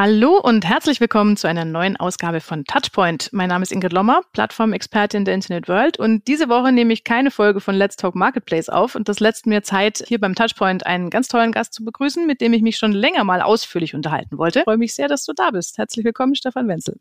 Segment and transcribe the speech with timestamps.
[0.00, 3.30] Hallo und herzlich willkommen zu einer neuen Ausgabe von Touchpoint.
[3.32, 7.32] Mein Name ist Ingrid Lommer, Plattformexpertin der Internet World und diese Woche nehme ich keine
[7.32, 11.10] Folge von Let's Talk Marketplace auf und das lässt mir Zeit, hier beim Touchpoint einen
[11.10, 14.60] ganz tollen Gast zu begrüßen, mit dem ich mich schon länger mal ausführlich unterhalten wollte.
[14.60, 15.78] Ich freue mich sehr, dass du da bist.
[15.78, 17.00] Herzlich willkommen, Stefan Wenzel.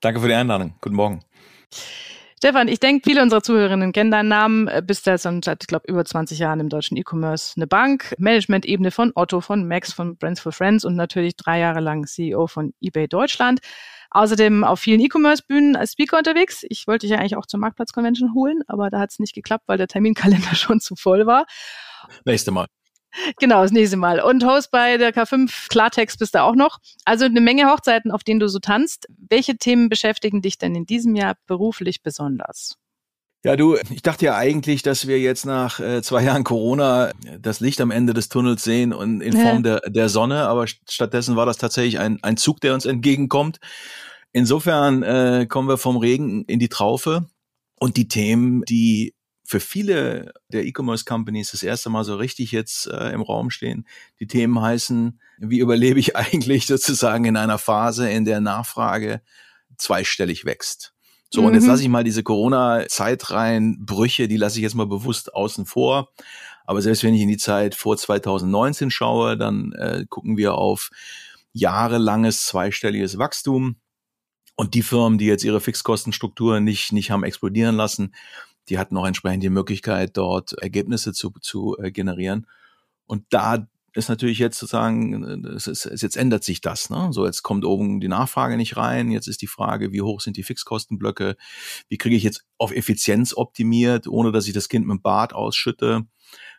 [0.00, 0.76] Danke für die Einladung.
[0.80, 1.24] Guten Morgen.
[2.38, 4.68] Stefan, ich denke, viele unserer Zuhörerinnen kennen deinen Namen.
[4.68, 8.90] Äh, bist ja seit, ich glaube, über 20 Jahren im deutschen E-Commerce eine Bank, Management-Ebene
[8.90, 12.74] von Otto, von Max, von Brands for Friends und natürlich drei Jahre lang CEO von
[12.80, 13.60] eBay Deutschland.
[14.10, 16.64] Außerdem auf vielen E-Commerce-Bühnen als Speaker unterwegs.
[16.68, 19.64] Ich wollte dich ja eigentlich auch zur Marktplatz-Convention holen, aber da hat es nicht geklappt,
[19.66, 21.46] weil der Terminkalender schon zu voll war.
[22.26, 22.66] Nächste Mal.
[23.38, 24.20] Genau, das nächste Mal.
[24.20, 26.78] Und Host bei der K5 Klartext bist du auch noch.
[27.04, 29.06] Also eine Menge Hochzeiten, auf denen du so tanzt.
[29.28, 32.76] Welche Themen beschäftigen dich denn in diesem Jahr beruflich besonders?
[33.44, 37.60] Ja, du, ich dachte ja eigentlich, dass wir jetzt nach äh, zwei Jahren Corona das
[37.60, 41.46] Licht am Ende des Tunnels sehen und in Form der, der Sonne, aber stattdessen war
[41.46, 43.58] das tatsächlich ein, ein Zug, der uns entgegenkommt.
[44.32, 47.26] Insofern äh, kommen wir vom Regen in die Traufe
[47.78, 49.14] und die Themen, die
[49.46, 53.86] für viele der E-Commerce-Companies das erste Mal so richtig jetzt äh, im Raum stehen.
[54.18, 59.22] Die Themen heißen, wie überlebe ich eigentlich sozusagen in einer Phase, in der Nachfrage
[59.78, 60.96] zweistellig wächst.
[61.30, 61.48] So, mhm.
[61.48, 61.70] und jetzt mhm.
[61.70, 66.12] lasse ich mal diese Corona-Zeitreihenbrüche, die lasse ich jetzt mal bewusst außen vor.
[66.64, 70.90] Aber selbst wenn ich in die Zeit vor 2019 schaue, dann äh, gucken wir auf
[71.52, 73.76] jahrelanges zweistelliges Wachstum.
[74.56, 78.14] Und die Firmen, die jetzt ihre Fixkostenstruktur nicht, nicht haben explodieren lassen,
[78.68, 82.46] die hatten auch entsprechend die Möglichkeit, dort Ergebnisse zu, zu äh, generieren.
[83.06, 86.90] Und da ist natürlich jetzt sozusagen, es ist, jetzt ändert sich das.
[86.90, 87.08] Ne?
[87.12, 89.10] So, jetzt kommt oben die Nachfrage nicht rein.
[89.10, 91.36] Jetzt ist die Frage, wie hoch sind die Fixkostenblöcke?
[91.88, 95.32] Wie kriege ich jetzt auf Effizienz optimiert, ohne dass ich das Kind mit dem Bad
[95.32, 96.06] ausschütte?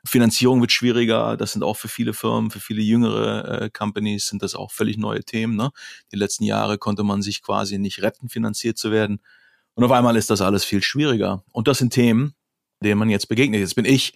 [0.03, 1.37] Finanzierung wird schwieriger.
[1.37, 4.97] Das sind auch für viele Firmen, für viele jüngere äh, Companies sind das auch völlig
[4.97, 5.55] neue Themen.
[5.55, 5.69] Ne?
[6.11, 9.21] Die letzten Jahre konnte man sich quasi nicht retten, finanziert zu werden.
[9.77, 11.43] Und auf einmal ist das alles viel schwieriger.
[11.51, 12.33] Und das sind Themen,
[12.83, 13.59] denen man jetzt begegnet.
[13.59, 14.15] Jetzt bin ich,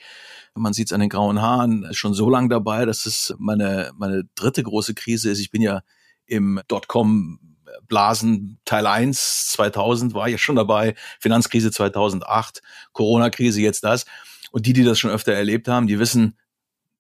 [0.56, 4.24] man sieht es an den grauen Haaren, schon so lange dabei, dass es meine, meine
[4.34, 5.40] dritte große Krise ist.
[5.40, 5.84] Ich bin ja
[6.26, 7.40] im Dotcom
[7.88, 14.08] Blasen Teil 1 2000 war ja schon dabei, Finanzkrise 2008, Corona-Krise jetzt das.
[14.50, 16.40] Und die, die das schon öfter erlebt haben, die wissen,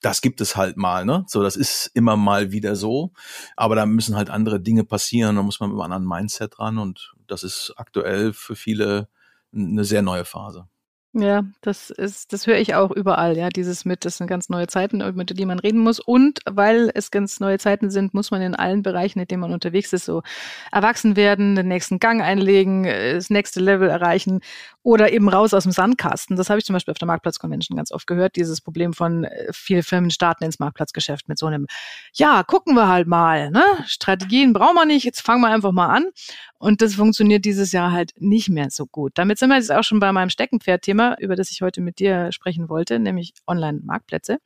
[0.01, 1.23] das gibt es halt mal, ne?
[1.28, 3.13] So, das ist immer mal wieder so.
[3.56, 5.35] Aber da müssen halt andere Dinge passieren.
[5.35, 6.78] Da muss man mit einem anderen Mindset ran.
[6.79, 9.07] Und das ist aktuell für viele
[9.53, 10.67] eine sehr neue Phase.
[11.13, 14.67] Ja, das ist, das höre ich auch überall, ja, dieses mit, das sind ganz neue
[14.67, 15.99] Zeiten, mit denen man reden muss.
[15.99, 19.51] Und weil es ganz neue Zeiten sind, muss man in allen Bereichen, in denen man
[19.51, 20.22] unterwegs ist, so
[20.72, 24.39] erwachsen werden, den nächsten Gang einlegen, das nächste Level erreichen
[24.83, 26.38] oder eben raus aus dem Sandkasten.
[26.38, 29.47] Das habe ich zum Beispiel auf der Marktplatzconvention ganz oft gehört, dieses Problem von äh,
[29.51, 31.67] viele Firmen starten ins Marktplatzgeschäft mit so einem,
[32.13, 33.63] ja, gucken wir halt mal, ne?
[33.85, 36.05] Strategien brauchen wir nicht, jetzt fangen wir einfach mal an.
[36.61, 39.13] Und das funktioniert dieses Jahr halt nicht mehr so gut.
[39.16, 42.31] Damit sind wir jetzt auch schon bei meinem Steckenpferd-Thema, über das ich heute mit dir
[42.31, 44.38] sprechen wollte, nämlich Online-Marktplätze.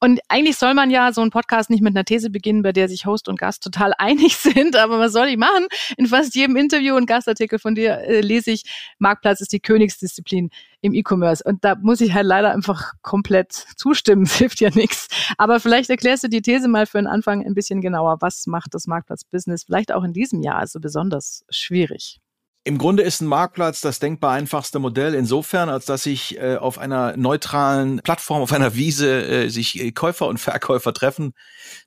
[0.00, 2.88] Und eigentlich soll man ja so einen Podcast nicht mit einer These beginnen, bei der
[2.88, 5.66] sich Host und Gast total einig sind, aber was soll ich machen?
[5.96, 8.64] In fast jedem Interview und Gastartikel von dir äh, lese ich,
[8.98, 10.50] Marktplatz ist die Königsdisziplin
[10.80, 11.44] im E-Commerce.
[11.44, 14.24] Und da muss ich halt leider einfach komplett zustimmen.
[14.30, 15.08] Es hilft ja nichts.
[15.38, 18.18] Aber vielleicht erklärst du die These mal für den Anfang ein bisschen genauer.
[18.20, 22.20] Was macht das Marktplatz-Business vielleicht auch in diesem Jahr also besonders schwierig?
[22.62, 26.76] Im Grunde ist ein Marktplatz das denkbar einfachste Modell insofern, als dass sich äh, auf
[26.76, 31.32] einer neutralen Plattform, auf einer Wiese äh, sich äh, Käufer und Verkäufer treffen.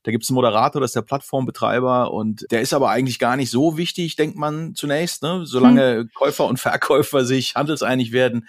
[0.02, 3.36] Da gibt es einen Moderator, das ist der Plattformbetreiber und der ist aber eigentlich gar
[3.36, 5.22] nicht so wichtig, denkt man zunächst.
[5.22, 5.44] Ne?
[5.46, 6.10] Solange hm.
[6.16, 8.48] Käufer und Verkäufer sich handelseinig werden,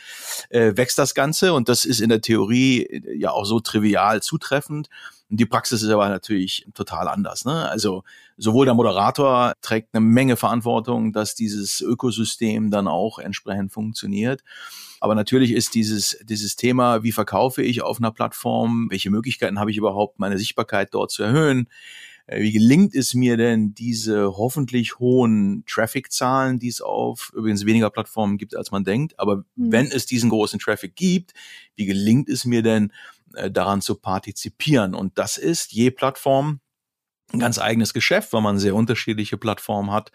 [0.48, 4.22] äh, wächst das Ganze und das ist in der Theorie äh, ja auch so trivial
[4.22, 4.88] zutreffend.
[5.36, 7.44] Die Praxis ist aber natürlich total anders.
[7.44, 7.68] Ne?
[7.68, 8.04] Also
[8.36, 14.42] sowohl der Moderator trägt eine Menge Verantwortung, dass dieses Ökosystem dann auch entsprechend funktioniert.
[15.00, 19.70] Aber natürlich ist dieses, dieses Thema, wie verkaufe ich auf einer Plattform, welche Möglichkeiten habe
[19.70, 21.68] ich überhaupt, meine Sichtbarkeit dort zu erhöhen,
[22.26, 27.90] äh, wie gelingt es mir denn, diese hoffentlich hohen Traffic-Zahlen, die es auf übrigens weniger
[27.90, 29.72] Plattformen gibt, als man denkt, aber mhm.
[29.72, 31.34] wenn es diesen großen Traffic gibt,
[31.76, 32.92] wie gelingt es mir denn,
[33.36, 34.94] äh, daran zu partizipieren.
[34.94, 36.60] Und das ist je Plattform
[37.32, 40.12] ein ganz eigenes Geschäft, weil man sehr unterschiedliche Plattformen hat.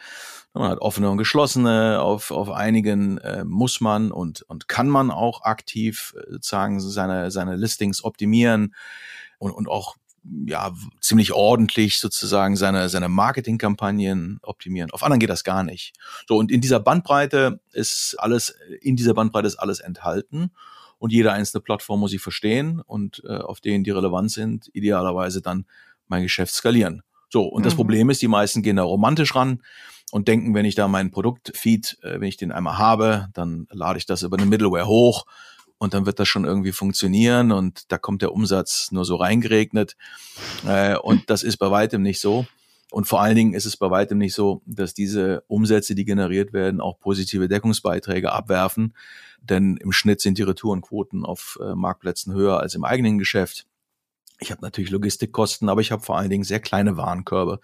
[0.54, 2.02] Man hat offene und geschlossene.
[2.02, 7.32] Auf, auf einigen äh, muss man und, und kann man auch aktiv äh, sozusagen seine,
[7.32, 8.74] seine Listings optimieren
[9.38, 9.96] und, und auch
[10.46, 14.92] ja ziemlich ordentlich sozusagen seine seine Marketingkampagnen optimieren.
[14.92, 15.94] Auf anderen geht das gar nicht.
[16.28, 20.52] So und in dieser Bandbreite ist alles in dieser Bandbreite ist alles enthalten
[21.00, 25.42] und jede einzelne Plattform muss ich verstehen und äh, auf denen die relevant sind, idealerweise
[25.42, 25.66] dann
[26.08, 27.02] mein Geschäft skalieren.
[27.30, 27.64] So und mhm.
[27.64, 29.64] das Problem ist, die meisten gehen da romantisch ran
[30.12, 33.98] und denken, wenn ich da meinen Produktfeed, äh, wenn ich den einmal habe, dann lade
[33.98, 35.26] ich das über eine Middleware hoch
[35.78, 39.96] und dann wird das schon irgendwie funktionieren und da kommt der Umsatz nur so reingeregnet.
[40.68, 42.46] Äh, und das ist bei weitem nicht so.
[42.92, 46.54] Und vor allen Dingen ist es bei weitem nicht so, dass diese Umsätze, die generiert
[46.54, 48.96] werden, auch positive Deckungsbeiträge abwerfen.
[49.42, 53.68] Denn im Schnitt sind die Retourenquoten auf äh, Marktplätzen höher als im eigenen Geschäft.
[54.40, 57.60] Ich habe natürlich Logistikkosten, aber ich habe vor allen Dingen sehr kleine Warenkörbe,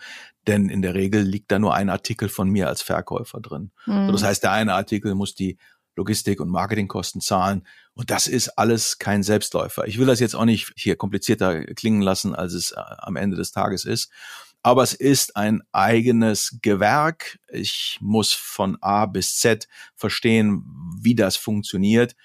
[0.46, 3.72] denn in der Regel liegt da nur ein Artikel von mir als Verkäufer drin.
[3.86, 4.08] Mhm.
[4.08, 5.58] So, das heißt, der eine Artikel muss die
[5.96, 7.66] Logistik- und Marketingkosten zahlen.
[7.94, 9.88] Und das ist alles kein Selbstläufer.
[9.88, 13.38] Ich will das jetzt auch nicht hier komplizierter klingen lassen, als es äh, am Ende
[13.38, 14.12] des Tages ist.
[14.66, 17.38] Aber es ist ein eigenes Gewerk.
[17.50, 20.64] Ich muss von A bis Z verstehen,
[21.00, 22.16] wie das funktioniert.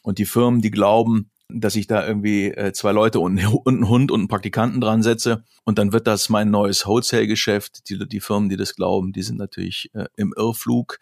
[0.00, 4.10] Und die Firmen, die glauben, dass ich da irgendwie äh, zwei Leute und, einen Hund
[4.10, 7.90] und einen Praktikanten dran setze und dann wird das mein neues Wholesale-Geschäft.
[7.90, 10.98] Die, die Firmen, die das glauben, die sind natürlich äh, im Irrflug.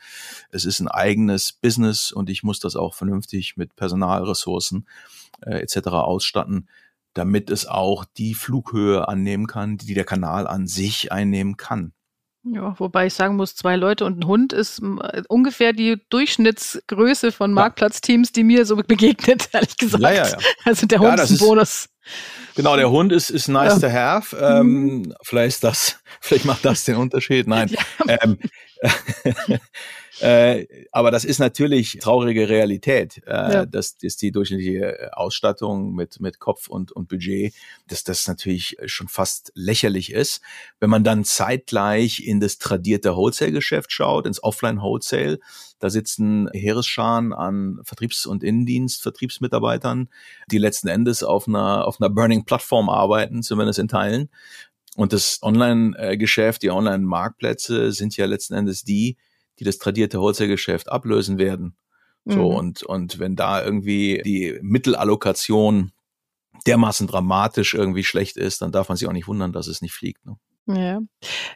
[0.50, 4.88] Es ist ein eigenes Business und ich muss das auch vernünftig mit Personalressourcen
[5.42, 5.86] äh, etc.
[5.86, 6.66] ausstatten,
[7.14, 11.92] damit es auch die Flughöhe annehmen kann, die der Kanal an sich einnehmen kann.
[12.42, 17.32] Ja, wobei ich sagen muss, zwei Leute und ein Hund ist äh, ungefähr die Durchschnittsgröße
[17.32, 20.02] von Marktplatzteams, die mir so begegnet, ehrlich gesagt.
[20.02, 20.38] Ja, ja, ja.
[20.64, 21.90] Also der Hund ist ein Bonus.
[22.54, 24.34] Genau, der Hund ist, ist nice to have.
[24.36, 25.14] Ähm, mhm.
[25.22, 27.46] Vielleicht das, vielleicht macht das den Unterschied.
[27.46, 27.70] Nein.
[28.08, 28.38] Ähm,
[30.20, 33.66] Äh, aber das ist natürlich traurige Realität, äh, ja.
[33.66, 37.54] dass, dass die durchschnittliche Ausstattung mit, mit Kopf und, und Budget,
[37.88, 40.42] dass das natürlich schon fast lächerlich ist.
[40.78, 45.38] Wenn man dann zeitgleich in das tradierte Wholesale-Geschäft schaut, ins Offline-Wholesale,
[45.78, 50.10] da sitzen Heeresscharen an Vertriebs- und Innendienst, Vertriebsmitarbeitern,
[50.50, 54.28] die letzten Endes auf einer, auf einer Burning-Plattform arbeiten, zumindest in Teilen.
[54.96, 59.16] Und das Online-Geschäft, die Online-Marktplätze sind ja letzten Endes die,
[59.58, 61.76] die das tradierte Wholesale-Geschäft ablösen werden.
[62.24, 62.56] So, mhm.
[62.56, 65.92] und, und wenn da irgendwie die Mittelallokation
[66.66, 69.94] dermaßen dramatisch irgendwie schlecht ist, dann darf man sich auch nicht wundern, dass es nicht
[69.94, 70.26] fliegt.
[70.26, 70.36] Ne?
[70.76, 71.00] Ja.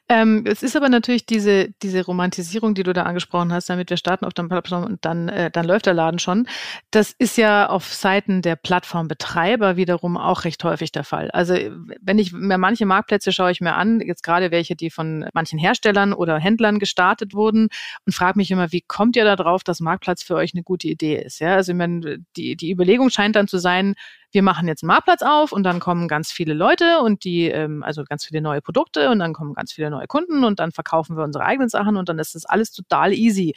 [0.09, 3.97] Ähm, es ist aber natürlich diese, diese Romantisierung, die du da angesprochen hast, damit wir
[3.97, 6.49] starten auf der Plattform und dann, äh, dann läuft der Laden schon.
[6.91, 11.31] Das ist ja auf Seiten der Plattformbetreiber wiederum auch recht häufig der Fall.
[11.31, 11.55] Also
[12.01, 15.59] wenn ich mir manche Marktplätze schaue ich mir an, jetzt gerade welche, die von manchen
[15.59, 17.69] Herstellern oder Händlern gestartet wurden
[18.07, 20.89] und frage mich immer, wie kommt ihr da drauf, dass Marktplatz für euch eine gute
[20.89, 21.39] Idee ist?
[21.39, 23.95] Ja, also ich meine, die, die Überlegung scheint dann zu sein,
[24.35, 27.85] wir machen jetzt einen Marktplatz auf und dann kommen ganz viele Leute und die, ähm,
[27.85, 31.17] also ganz viele neue Produkte und dann kommen ganz viele neue Kunden und dann verkaufen
[31.17, 33.55] wir unsere eigenen Sachen und dann ist das alles total easy.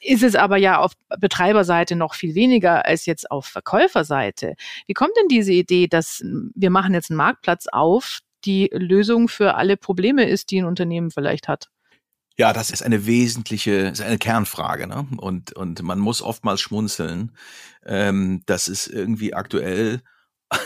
[0.00, 4.54] Ist es aber ja auf Betreiberseite noch viel weniger als jetzt auf Verkäuferseite.
[4.86, 6.22] Wie kommt denn diese Idee, dass
[6.54, 11.10] wir machen jetzt einen Marktplatz auf, die Lösung für alle Probleme ist, die ein Unternehmen
[11.10, 11.70] vielleicht hat?
[12.36, 15.06] Ja, das ist eine wesentliche, ist eine Kernfrage, ne?
[15.18, 17.36] Und und man muss oftmals schmunzeln.
[17.86, 20.02] Ähm, das ist irgendwie aktuell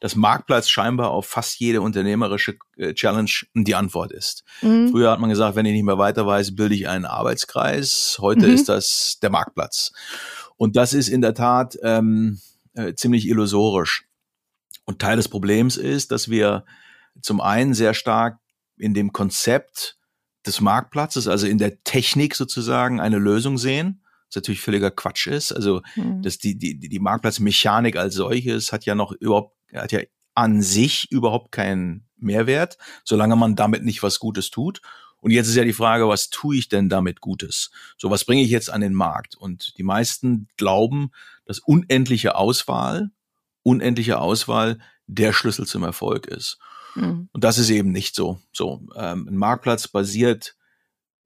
[0.00, 4.44] das Marktplatz scheinbar auf fast jede unternehmerische äh, Challenge die Antwort ist.
[4.62, 4.90] Mhm.
[4.90, 8.16] Früher hat man gesagt, wenn ich nicht mehr weiter weiß, bilde ich einen Arbeitskreis.
[8.20, 8.54] Heute mhm.
[8.54, 9.92] ist das der Marktplatz.
[10.56, 12.40] Und das ist in der Tat ähm,
[12.74, 14.04] äh, ziemlich illusorisch.
[14.84, 16.64] Und Teil des Problems ist, dass wir
[17.20, 18.38] zum einen sehr stark
[18.78, 19.98] in dem Konzept
[20.46, 25.52] des Marktplatzes, also in der Technik sozusagen eine Lösung sehen, was natürlich völliger Quatsch ist.
[25.52, 26.22] Also mhm.
[26.22, 30.00] dass die, die, die Marktplatzmechanik als solches hat ja noch überhaupt, hat ja
[30.34, 34.80] an sich überhaupt keinen Mehrwert, solange man damit nicht was Gutes tut.
[35.18, 37.70] Und jetzt ist ja die Frage, was tue ich denn damit Gutes?
[37.96, 39.34] So, was bringe ich jetzt an den Markt?
[39.34, 41.10] Und die meisten glauben,
[41.46, 43.10] dass unendliche Auswahl,
[43.62, 46.58] unendliche Auswahl der Schlüssel zum Erfolg ist.
[46.96, 47.28] Mhm.
[47.32, 48.40] Und das ist eben nicht so.
[48.52, 50.56] So, ähm, ein Marktplatz basiert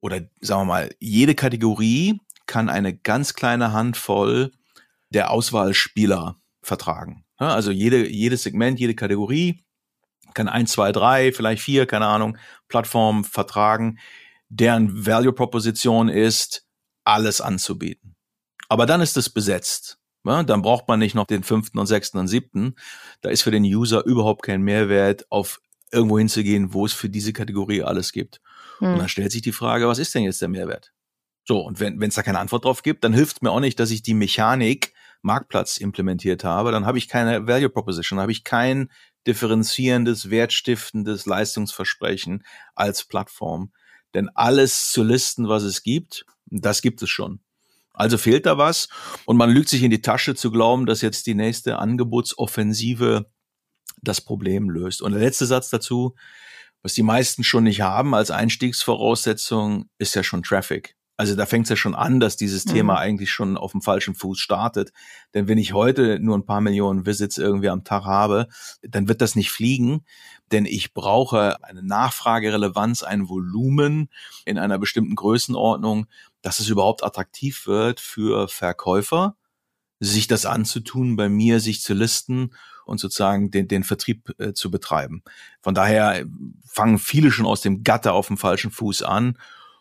[0.01, 4.51] oder sagen wir mal, jede Kategorie kann eine ganz kleine Handvoll
[5.09, 7.25] der Auswahlspieler vertragen.
[7.37, 9.63] Also jede, jedes Segment, jede Kategorie
[10.33, 12.37] kann ein, zwei, drei, vielleicht vier, keine Ahnung,
[12.67, 13.99] Plattformen vertragen,
[14.49, 16.67] deren Value Proposition ist,
[17.03, 18.15] alles anzubieten.
[18.69, 20.00] Aber dann ist es besetzt.
[20.23, 22.75] Ja, dann braucht man nicht noch den fünften und sechsten und siebten.
[23.21, 25.61] Da ist für den User überhaupt kein Mehrwert, auf
[25.91, 28.39] irgendwo hinzugehen, wo es für diese Kategorie alles gibt.
[28.79, 28.93] Hm.
[28.93, 30.93] Und dann stellt sich die Frage, was ist denn jetzt der Mehrwert?
[31.43, 33.89] So, und wenn es da keine Antwort drauf gibt, dann hilft mir auch nicht, dass
[33.91, 36.71] ich die Mechanik Marktplatz implementiert habe.
[36.71, 38.91] Dann habe ich keine Value Proposition, habe ich keinen
[39.27, 42.43] differenzierendes, wertstiftendes Leistungsversprechen
[42.75, 43.71] als Plattform.
[44.13, 47.39] Denn alles zu listen, was es gibt, das gibt es schon.
[47.93, 48.87] Also fehlt da was
[49.25, 53.29] und man lügt sich in die Tasche zu glauben, dass jetzt die nächste Angebotsoffensive
[54.01, 55.01] das Problem löst.
[55.01, 56.15] Und der letzte Satz dazu,
[56.81, 60.95] was die meisten schon nicht haben als Einstiegsvoraussetzung, ist ja schon Traffic.
[61.21, 62.71] Also da fängt es ja schon an, dass dieses mhm.
[62.71, 64.91] Thema eigentlich schon auf dem falschen Fuß startet.
[65.35, 68.47] Denn wenn ich heute nur ein paar Millionen Visits irgendwie am Tag habe,
[68.81, 70.03] dann wird das nicht fliegen.
[70.51, 74.09] Denn ich brauche eine Nachfragerelevanz, ein Volumen
[74.45, 76.07] in einer bestimmten Größenordnung,
[76.41, 79.35] dass es überhaupt attraktiv wird für Verkäufer,
[79.99, 82.53] sich das anzutun, bei mir sich zu listen
[82.85, 85.23] und sozusagen den, den Vertrieb äh, zu betreiben.
[85.61, 86.25] Von daher
[86.65, 89.37] fangen viele schon aus dem Gatter auf dem falschen Fuß an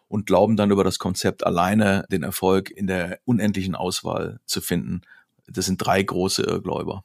[0.09, 5.03] und glauben dann über das Konzept alleine den Erfolg in der unendlichen Auswahl zu finden.
[5.47, 7.05] Das sind drei große Irrgläuber.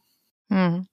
[0.49, 0.87] Mhm.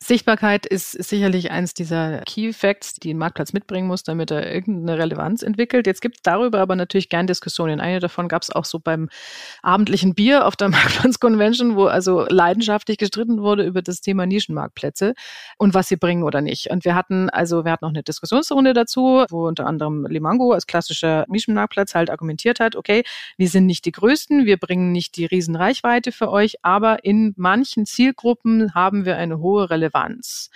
[0.00, 4.96] Sichtbarkeit ist, sicherlich eins dieser Key Facts, die ein Marktplatz mitbringen muss, damit er irgendeine
[4.96, 5.88] Relevanz entwickelt.
[5.88, 7.80] Jetzt gibt es darüber aber natürlich gern Diskussionen.
[7.80, 9.08] Eine davon gab es auch so beim
[9.60, 15.14] abendlichen Bier auf der Marktplatz Convention, wo also leidenschaftlich gestritten wurde über das Thema Nischenmarktplätze
[15.58, 16.70] und was sie bringen oder nicht.
[16.70, 20.68] Und wir hatten also, wir hatten noch eine Diskussionsrunde dazu, wo unter anderem Limango als
[20.68, 23.02] klassischer Nischenmarktplatz halt argumentiert hat, okay,
[23.36, 27.84] wir sind nicht die Größten, wir bringen nicht die Riesenreichweite für euch, aber in manchen
[27.84, 30.50] Zielgruppen haben wir eine hohe Relevanz Relevanz.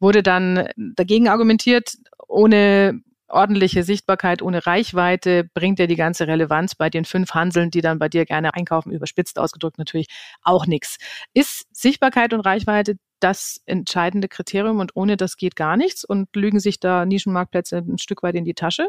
[0.00, 1.94] Wurde dann dagegen argumentiert,
[2.26, 7.80] ohne ordentliche Sichtbarkeit, ohne Reichweite bringt ja die ganze Relevanz bei den fünf Hanseln, die
[7.80, 10.08] dann bei dir gerne einkaufen, überspitzt ausgedrückt natürlich
[10.42, 10.98] auch nichts.
[11.32, 16.60] Ist Sichtbarkeit und Reichweite das entscheidende Kriterium und ohne das geht gar nichts und lügen
[16.60, 18.88] sich da Nischenmarktplätze ein Stück weit in die Tasche?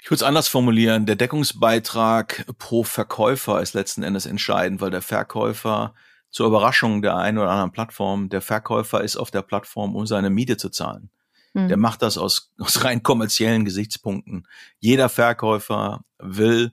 [0.00, 1.06] Ich würde es anders formulieren.
[1.06, 5.94] Der Deckungsbeitrag pro Verkäufer ist letzten Endes entscheidend, weil der Verkäufer
[6.34, 10.30] zur Überraschung der einen oder anderen Plattform, der Verkäufer ist auf der Plattform, um seine
[10.30, 11.08] Miete zu zahlen.
[11.52, 11.68] Mhm.
[11.68, 14.48] Der macht das aus, aus rein kommerziellen Gesichtspunkten.
[14.80, 16.72] Jeder Verkäufer will,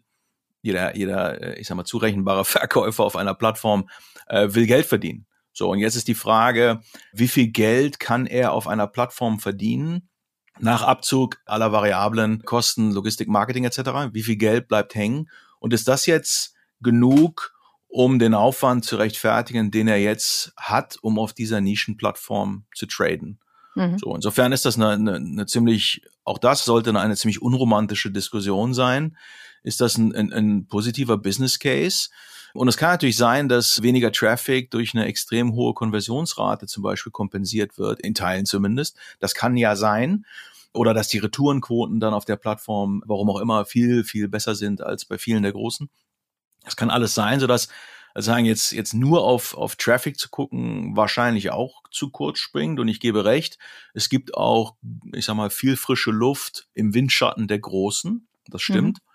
[0.63, 3.87] jeder, jeder, äh, ich sag mal, zurechenbare Verkäufer auf einer Plattform
[4.25, 5.27] äh, will Geld verdienen.
[5.53, 6.81] So, und jetzt ist die Frage,
[7.13, 10.09] wie viel Geld kann er auf einer Plattform verdienen?
[10.57, 14.09] Nach Abzug aller Variablen, Kosten, Logistik, Marketing etc.
[14.11, 15.29] Wie viel Geld bleibt hängen?
[15.59, 17.53] Und ist das jetzt genug,
[17.91, 23.37] um den Aufwand zu rechtfertigen, den er jetzt hat, um auf dieser Nischenplattform zu traden.
[23.75, 23.97] Mhm.
[23.99, 28.73] So, insofern ist das eine, eine, eine ziemlich, auch das sollte eine ziemlich unromantische Diskussion
[28.73, 29.17] sein.
[29.63, 32.09] Ist das ein, ein, ein positiver Business Case?
[32.53, 37.11] Und es kann natürlich sein, dass weniger Traffic durch eine extrem hohe Konversionsrate zum Beispiel
[37.11, 38.97] kompensiert wird, in Teilen zumindest.
[39.19, 40.25] Das kann ja sein.
[40.73, 44.81] Oder dass die Retourenquoten dann auf der Plattform, warum auch immer, viel, viel besser sind
[44.81, 45.89] als bei vielen der Großen.
[46.63, 47.69] Das kann alles sein, sodass
[48.13, 52.79] also sagen jetzt jetzt nur auf auf Traffic zu gucken wahrscheinlich auch zu kurz springt
[52.79, 53.57] und ich gebe recht,
[53.93, 54.75] es gibt auch
[55.13, 58.97] ich sag mal viel frische Luft im Windschatten der großen, das stimmt.
[58.97, 59.11] Mhm.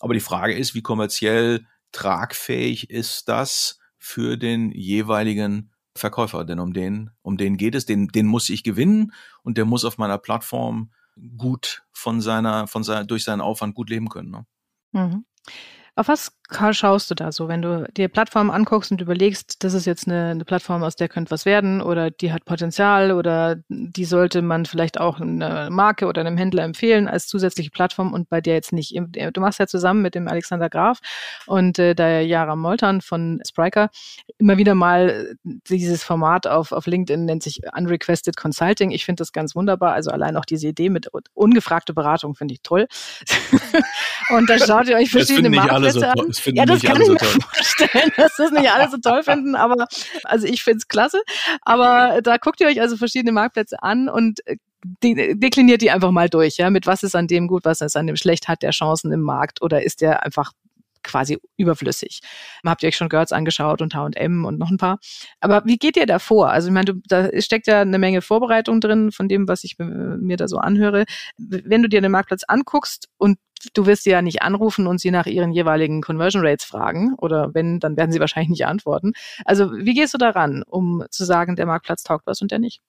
[0.00, 6.72] Aber die Frage ist, wie kommerziell tragfähig ist das für den jeweiligen Verkäufer, denn um
[6.72, 9.12] den um den geht es, den den muss ich gewinnen
[9.42, 10.90] und der muss auf meiner Plattform
[11.36, 14.30] gut von seiner von seiner durch seinen Aufwand gut leben können.
[14.30, 14.46] Ne?
[14.92, 15.24] Mhm.
[15.94, 16.38] Auf was
[16.72, 20.30] schaust du da so, wenn du dir Plattformen anguckst und überlegst, das ist jetzt eine,
[20.30, 24.66] eine, Plattform, aus der könnte was werden oder die hat Potenzial oder die sollte man
[24.66, 28.72] vielleicht auch einer Marke oder einem Händler empfehlen als zusätzliche Plattform und bei der jetzt
[28.72, 28.94] nicht.
[28.94, 30.98] Du machst ja zusammen mit dem Alexander Graf
[31.46, 33.90] und äh, der Jara Moltan von Spriker
[34.38, 38.90] immer wieder mal dieses Format auf, auf LinkedIn nennt sich Unrequested Consulting.
[38.90, 39.92] Ich finde das ganz wunderbar.
[39.92, 42.86] Also allein auch diese Idee mit ungefragte Beratung finde ich toll.
[44.30, 45.50] und da schaut ihr euch verschiedene
[45.92, 46.32] so toll.
[46.42, 47.28] Finden ja, das nicht kann alle so toll.
[47.52, 49.86] vorstellen, dass das nicht alle so toll finden, aber
[50.24, 51.22] also ich finde es klasse.
[51.62, 54.56] Aber da guckt ihr euch also verschiedene Marktplätze an und äh,
[55.02, 57.96] de dekliniert die einfach mal durch, ja, mit was ist an dem gut, was ist
[57.96, 60.52] an dem schlecht, hat der Chancen im Markt oder ist der einfach
[61.02, 62.20] quasi überflüssig.
[62.64, 64.98] Habt ihr euch schon Girls angeschaut und H&M und noch ein paar.
[65.40, 66.50] Aber wie geht ihr da vor?
[66.50, 69.76] Also ich meine, du, da steckt ja eine Menge Vorbereitung drin von dem, was ich
[69.78, 71.04] mir da so anhöre.
[71.36, 73.38] Wenn du dir den Marktplatz anguckst und
[73.74, 77.54] du wirst sie ja nicht anrufen und sie nach ihren jeweiligen Conversion Rates fragen oder
[77.54, 79.12] wenn, dann werden sie wahrscheinlich nicht antworten.
[79.44, 82.80] Also wie gehst du daran, um zu sagen, der Marktplatz taugt was und der nicht?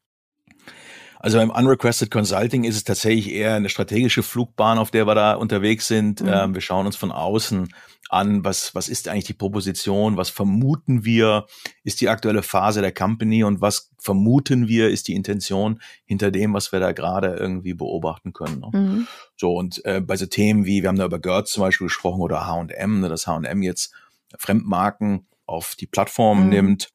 [1.19, 5.35] Also beim Unrequested Consulting ist es tatsächlich eher eine strategische Flugbahn, auf der wir da
[5.35, 6.21] unterwegs sind.
[6.21, 6.27] Mhm.
[6.27, 7.69] Ähm, wir schauen uns von außen
[8.13, 11.45] an, was, was ist eigentlich die Proposition, was vermuten wir,
[11.83, 16.53] ist die aktuelle Phase der Company und was vermuten wir, ist die Intention hinter dem,
[16.53, 18.59] was wir da gerade irgendwie beobachten können.
[18.59, 18.69] Ne?
[18.73, 19.07] Mhm.
[19.35, 22.21] So, und äh, bei so Themen wie, wir haben da über Girls zum Beispiel gesprochen
[22.21, 23.93] oder H&M, ne, dass H&M jetzt
[24.37, 26.49] Fremdmarken auf die Plattform mhm.
[26.49, 26.89] nimmt,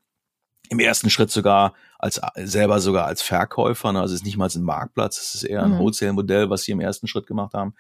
[0.71, 3.93] im ersten Schritt sogar als selber sogar als Verkäufer.
[3.93, 4.01] Ne?
[4.01, 5.79] Also es ist nicht mal ein Marktplatz, es ist eher ein mhm.
[5.79, 7.75] Wholesale-Modell, was sie im ersten Schritt gemacht haben.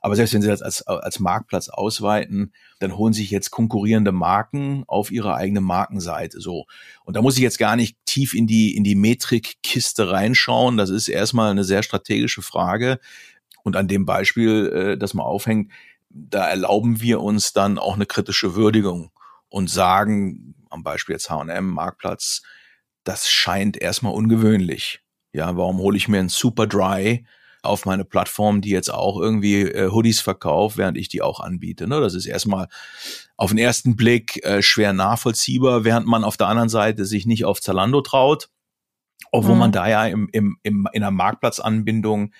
[0.00, 4.84] Aber selbst wenn sie das als, als Marktplatz ausweiten, dann holen sich jetzt konkurrierende Marken
[4.86, 6.40] auf ihre eigene Markenseite.
[6.40, 6.66] So.
[7.04, 10.76] Und da muss ich jetzt gar nicht tief in die, in die Metrikkiste reinschauen.
[10.76, 13.00] Das ist erstmal eine sehr strategische Frage.
[13.64, 15.72] Und an dem Beispiel, äh, das man aufhängt,
[16.08, 19.10] da erlauben wir uns dann auch eine kritische Würdigung
[19.48, 22.42] und sagen, am Beispiel jetzt H&M, Marktplatz,
[23.06, 25.00] das scheint erstmal ungewöhnlich.
[25.32, 27.24] Ja, warum hole ich mir ein Super Dry
[27.62, 31.86] auf meine Plattform, die jetzt auch irgendwie äh, Hoodies verkauft, während ich die auch anbiete.
[31.86, 32.00] Ne?
[32.00, 32.68] Das ist erstmal
[33.36, 37.44] auf den ersten Blick äh, schwer nachvollziehbar, während man auf der anderen Seite sich nicht
[37.44, 38.48] auf Zalando traut,
[39.32, 39.60] obwohl mhm.
[39.60, 42.32] man da ja im, im, im, in der Marktplatzanbindung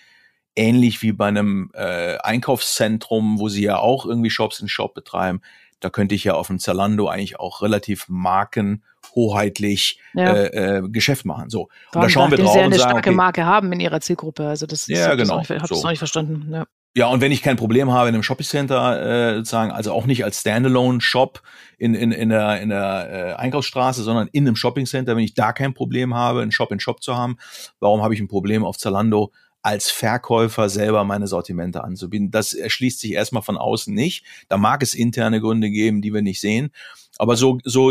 [0.54, 5.42] ähnlich wie bei einem äh, Einkaufszentrum, wo sie ja auch irgendwie Shops in Shop betreiben,
[5.86, 10.32] da könnte ich ja auf dem Zalando eigentlich auch relativ markenhoheitlich ja.
[10.32, 11.48] äh, äh, Geschäft machen.
[11.48, 11.68] So.
[11.94, 14.00] Und da schauen wir drauf sie eine und sagen, starke okay, Marke haben in ihrer
[14.00, 14.48] Zielgruppe.
[14.48, 15.40] Also das, ja, das genau.
[15.42, 16.52] Ich habe das noch nicht verstanden.
[16.52, 16.66] Ja.
[16.96, 20.06] Ja, und wenn ich kein Problem habe in einem Shopping Center, äh, sozusagen, also auch
[20.06, 21.42] nicht als Standalone-Shop
[21.76, 25.34] in, in, in der, in der äh, Einkaufsstraße, sondern in einem Shopping Center, wenn ich
[25.34, 27.36] da kein Problem habe, einen Shop in Shop zu haben,
[27.80, 29.30] warum habe ich ein Problem auf Zalando
[29.66, 32.30] als Verkäufer selber meine Sortimente anzubieten.
[32.30, 34.24] Das erschließt sich erstmal von außen nicht.
[34.48, 36.70] Da mag es interne Gründe geben, die wir nicht sehen.
[37.18, 37.90] Aber so, so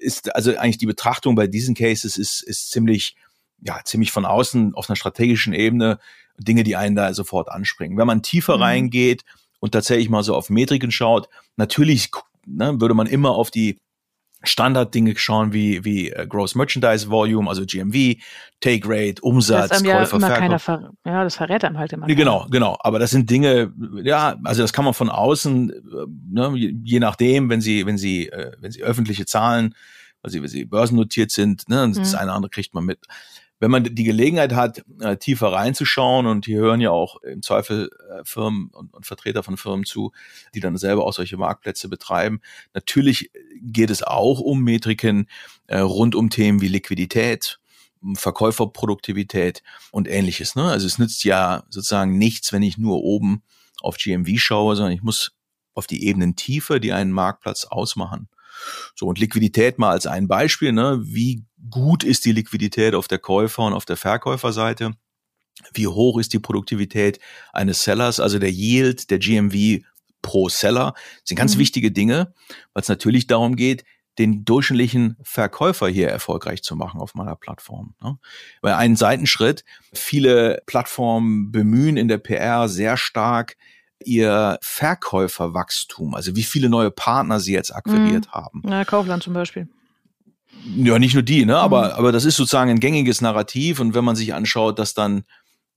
[0.00, 3.16] ist also eigentlich die Betrachtung bei diesen Cases ist, ist ziemlich,
[3.60, 5.98] ja, ziemlich von außen auf einer strategischen Ebene
[6.38, 7.98] Dinge, die einen da sofort anspringen.
[7.98, 8.62] Wenn man tiefer mhm.
[8.62, 9.24] reingeht
[9.58, 12.08] und tatsächlich mal so auf Metriken schaut, natürlich
[12.46, 13.76] ne, würde man immer auf die
[14.42, 18.16] Standarddinge schauen wie wie uh, Gross Merchandise Volume, also GMV,
[18.60, 22.06] Take Rate, Umsatz, das ja Käufer, immer ver ja, das verrät einem halt immer.
[22.06, 22.76] Nee, genau, genau.
[22.80, 25.74] Aber das sind Dinge, ja, also das kann man von außen, äh,
[26.30, 29.74] ne, je nachdem, wenn sie wenn sie äh, wenn sie öffentliche Zahlen,
[30.22, 32.18] also wenn sie börsennotiert sind, ne, das mhm.
[32.18, 32.98] eine oder andere kriegt man mit
[33.60, 37.90] wenn man die Gelegenheit hat, äh, tiefer reinzuschauen, und hier hören ja auch im Zweifel
[38.10, 40.12] äh, Firmen und, und, Vertreter von Firmen zu,
[40.54, 42.40] die dann selber auch solche Marktplätze betreiben.
[42.74, 45.28] Natürlich geht es auch um Metriken
[45.66, 47.60] äh, rund um Themen wie Liquidität,
[48.14, 50.56] Verkäuferproduktivität und ähnliches.
[50.56, 50.64] Ne?
[50.64, 53.42] Also es nützt ja sozusagen nichts, wenn ich nur oben
[53.82, 55.32] auf GMV schaue, sondern ich muss
[55.74, 58.28] auf die Ebenen tiefer, die einen Marktplatz ausmachen.
[58.94, 61.00] So, und Liquidität mal als ein Beispiel, ne?
[61.02, 64.92] Wie gut ist die Liquidität auf der Käufer- und auf der Verkäuferseite?
[65.74, 67.18] Wie hoch ist die Produktivität
[67.52, 69.84] eines Sellers, also der Yield, der GMV
[70.22, 70.94] pro Seller?
[70.94, 71.60] Das sind ganz mhm.
[71.60, 72.34] wichtige Dinge,
[72.72, 73.84] weil es natürlich darum geht,
[74.18, 77.94] den durchschnittlichen Verkäufer hier erfolgreich zu machen auf meiner Plattform.
[78.02, 78.18] Ne?
[78.60, 83.56] Bei einem Seitenschritt, viele Plattformen bemühen in der PR sehr stark
[84.04, 88.32] ihr Verkäuferwachstum, also wie viele neue Partner sie jetzt akquiriert mhm.
[88.32, 88.62] haben.
[88.68, 89.68] Ja, Kaufland zum Beispiel.
[90.76, 91.56] Ja, nicht nur die, ne?
[91.56, 91.92] Aber, mhm.
[91.92, 93.80] aber das ist sozusagen ein gängiges Narrativ.
[93.80, 95.24] Und wenn man sich anschaut, dass dann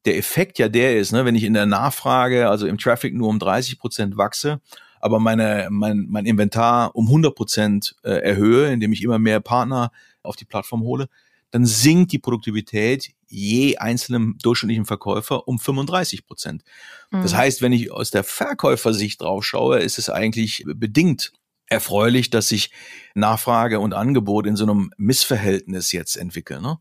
[0.05, 3.29] der Effekt ja der ist, ne, wenn ich in der Nachfrage, also im Traffic nur
[3.29, 4.59] um 30 Prozent wachse,
[4.99, 9.91] aber meine, mein, mein Inventar um 100 Prozent äh, erhöhe, indem ich immer mehr Partner
[10.21, 11.07] auf die Plattform hole,
[11.54, 16.63] dann sinkt die Produktivität je einzelnen durchschnittlichen Verkäufer um 35 Prozent.
[17.12, 17.22] Mhm.
[17.22, 21.32] Das heißt, wenn ich aus der Verkäufersicht drauf schaue, ist es eigentlich bedingt
[21.68, 22.72] erfreulich, dass sich
[23.13, 26.63] Nachfrage und Angebot in so einem Missverhältnis jetzt entwickeln.
[26.63, 26.80] Ne?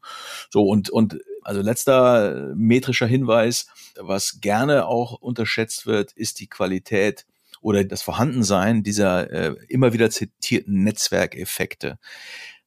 [0.51, 7.27] So und und also letzter metrischer Hinweis, was gerne auch unterschätzt wird, ist die Qualität
[7.61, 11.99] oder das Vorhandensein dieser äh, immer wieder zitierten Netzwerkeffekte.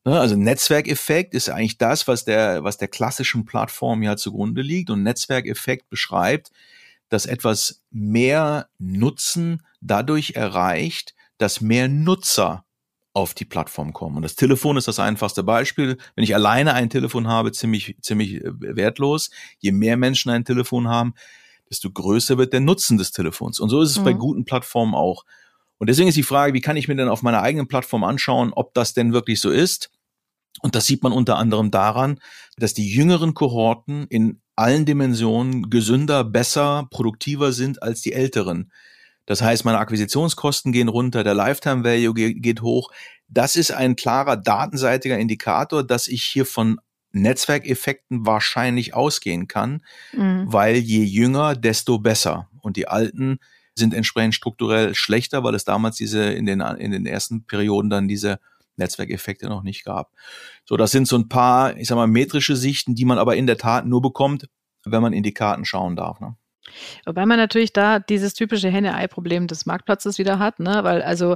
[0.06, 4.92] Ne, also Netzwerkeffekt ist eigentlich das, was der, was der klassischen Plattform ja zugrunde liegt.
[4.92, 6.52] Und Netzwerkeffekt beschreibt,
[7.10, 12.66] dass etwas mehr Nutzen dadurch erreicht, dass mehr Nutzer
[13.14, 14.18] auf die Plattform kommen.
[14.18, 15.98] Und das Telefon ist das einfachste Beispiel.
[16.16, 19.32] Wenn ich alleine ein Telefon habe, ziemlich, ziemlich äh, wertlos.
[19.60, 21.16] Je mehr Menschen ein Telefon haben,
[21.70, 23.60] desto größer wird der Nutzen des Telefons.
[23.60, 24.04] Und so ist es mhm.
[24.04, 25.26] bei guten Plattformen auch.
[25.78, 28.54] Und deswegen ist die Frage, wie kann ich mir denn auf meiner eigenen Plattform anschauen,
[28.54, 29.90] ob das denn wirklich so ist?
[30.62, 32.20] Und das sieht man unter anderem daran,
[32.58, 38.72] dass die jüngeren Kohorten in allen Dimensionen gesünder, besser, produktiver sind als die älteren.
[39.26, 42.92] Das heißt, meine Akquisitionskosten gehen runter, der Lifetime Value geht hoch.
[43.28, 46.80] Das ist ein klarer datenseitiger Indikator, dass ich hier von
[47.12, 49.82] Netzwerkeffekten wahrscheinlich ausgehen kann,
[50.14, 50.46] mhm.
[50.48, 52.50] weil je jünger, desto besser.
[52.62, 53.40] Und die Alten
[53.74, 58.08] sind entsprechend strukturell schlechter, weil es damals diese in den, in den ersten Perioden dann
[58.08, 58.40] diese
[58.78, 60.12] Netzwerkeffekte noch nicht gab.
[60.66, 63.48] So, das sind so ein paar, ich sag mal, metrische Sichten, die man aber in
[63.48, 64.50] der Tat nur bekommt,
[64.84, 66.20] wenn man in die Karten schauen darf.
[66.20, 66.36] Ne?
[67.06, 70.84] Wobei man natürlich da dieses typische Henne-Ei-Problem des Marktplatzes wieder hat, ne?
[70.84, 71.36] Weil also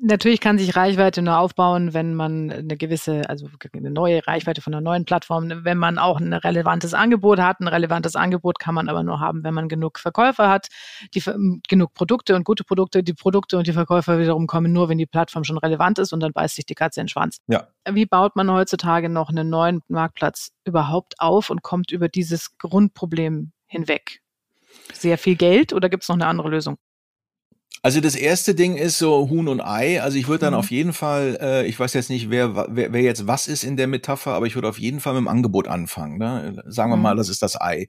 [0.00, 4.72] natürlich kann sich Reichweite nur aufbauen, wenn man eine gewisse, also eine neue Reichweite von
[4.74, 7.60] einer neuen Plattform, wenn man auch ein relevantes Angebot hat.
[7.60, 10.68] Ein relevantes Angebot kann man aber nur haben, wenn man genug Verkäufer hat,
[11.14, 11.22] die
[11.68, 13.02] genug Produkte und gute Produkte.
[13.02, 16.20] Die Produkte und die Verkäufer wiederum kommen nur, wenn die Plattform schon relevant ist und
[16.20, 17.38] dann beißt sich die Katze in den Schwanz.
[17.48, 17.68] Ja.
[17.90, 23.52] Wie baut man heutzutage noch einen neuen Marktplatz überhaupt auf und kommt über dieses Grundproblem
[23.66, 24.23] hinweg?
[24.92, 26.76] Sehr viel Geld oder gibt es noch eine andere Lösung?
[27.82, 30.00] Also das erste Ding ist so Huhn und Ei.
[30.00, 30.60] Also ich würde dann mhm.
[30.60, 33.76] auf jeden Fall, äh, ich weiß jetzt nicht, wer, wer, wer jetzt was ist in
[33.76, 36.16] der Metapher, aber ich würde auf jeden Fall mit dem Angebot anfangen.
[36.16, 36.62] Ne?
[36.66, 37.02] Sagen wir mhm.
[37.02, 37.88] mal, das ist das Ei.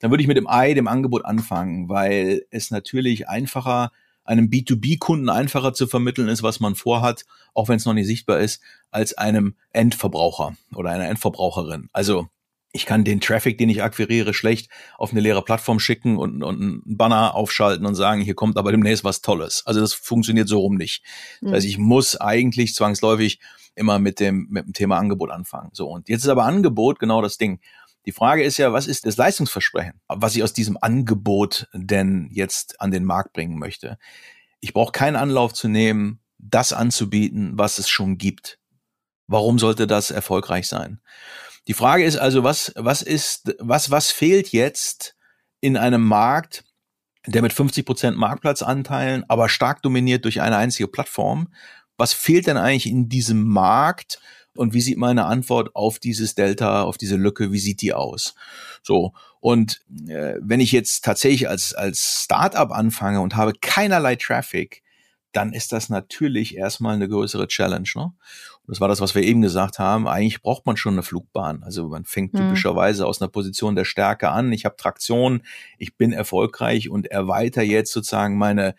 [0.00, 3.92] Dann würde ich mit dem Ei, dem Angebot anfangen, weil es natürlich einfacher,
[4.24, 8.40] einem B2B-Kunden einfacher zu vermitteln ist, was man vorhat, auch wenn es noch nicht sichtbar
[8.40, 11.90] ist, als einem Endverbraucher oder einer Endverbraucherin.
[11.92, 12.28] Also
[12.76, 16.60] ich kann den Traffic, den ich akquiriere, schlecht auf eine leere Plattform schicken und, und
[16.60, 19.62] einen Banner aufschalten und sagen, hier kommt aber demnächst was Tolles.
[19.66, 21.02] Also das funktioniert so rum nicht.
[21.40, 21.46] Mhm.
[21.46, 23.40] Das heißt, ich muss eigentlich zwangsläufig
[23.74, 25.70] immer mit dem, mit dem Thema Angebot anfangen.
[25.72, 25.88] So.
[25.88, 27.60] Und jetzt ist aber Angebot genau das Ding.
[28.04, 32.80] Die Frage ist ja, was ist das Leistungsversprechen, was ich aus diesem Angebot denn jetzt
[32.80, 33.98] an den Markt bringen möchte?
[34.60, 38.58] Ich brauche keinen Anlauf zu nehmen, das anzubieten, was es schon gibt.
[39.26, 41.00] Warum sollte das erfolgreich sein?
[41.68, 45.16] Die Frage ist also, was, was ist, was, was fehlt jetzt
[45.60, 46.64] in einem Markt,
[47.26, 51.48] der mit 50 Prozent Marktplatzanteilen, aber stark dominiert durch eine einzige Plattform?
[51.96, 54.20] Was fehlt denn eigentlich in diesem Markt?
[54.54, 58.34] Und wie sieht meine Antwort auf dieses Delta, auf diese Lücke, wie sieht die aus?
[58.82, 59.12] So.
[59.40, 64.82] Und äh, wenn ich jetzt tatsächlich als, als Startup anfange und habe keinerlei Traffic,
[65.36, 67.88] dann ist das natürlich erstmal eine größere Challenge.
[67.94, 68.04] Ne?
[68.04, 68.14] Und
[68.66, 70.08] das war das, was wir eben gesagt haben.
[70.08, 71.62] Eigentlich braucht man schon eine Flugbahn.
[71.62, 72.38] Also man fängt mhm.
[72.38, 74.50] typischerweise aus einer Position der Stärke an.
[74.52, 75.42] Ich habe Traktion,
[75.76, 78.74] ich bin erfolgreich und erweitere jetzt sozusagen meine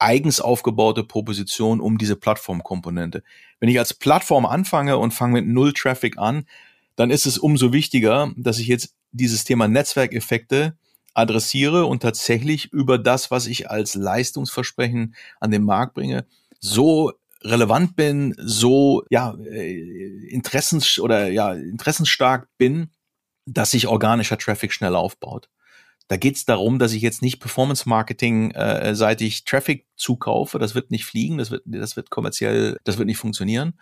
[0.00, 3.22] eigens aufgebaute Proposition um diese Plattformkomponente.
[3.60, 6.46] Wenn ich als Plattform anfange und fange mit Null Traffic an,
[6.96, 10.76] dann ist es umso wichtiger, dass ich jetzt dieses Thema Netzwerkeffekte
[11.14, 16.26] adressiere und tatsächlich über das, was ich als Leistungsversprechen an den Markt bringe,
[16.60, 22.90] so relevant bin, so ja äh, interessens oder ja interessensstark bin,
[23.46, 25.48] dass sich organischer Traffic schnell aufbaut.
[26.08, 30.58] Da geht es darum, dass ich jetzt nicht Performance Marketing äh, seitig Traffic zukaufe.
[30.58, 33.74] Das wird nicht fliegen, das wird, das wird kommerziell, das wird nicht funktionieren.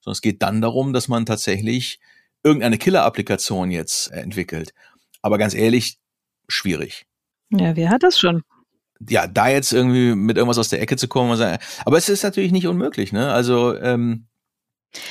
[0.00, 2.00] Sondern es geht dann darum, dass man tatsächlich
[2.42, 4.72] irgendeine Killer-Applikation jetzt entwickelt.
[5.20, 5.98] Aber ganz ehrlich,
[6.48, 7.06] schwierig.
[7.50, 8.42] Ja, wer hat das schon?
[9.08, 12.52] Ja, da jetzt irgendwie mit irgendwas aus der Ecke zu kommen, aber es ist natürlich
[12.52, 13.32] nicht unmöglich, ne?
[13.32, 14.26] Also ähm,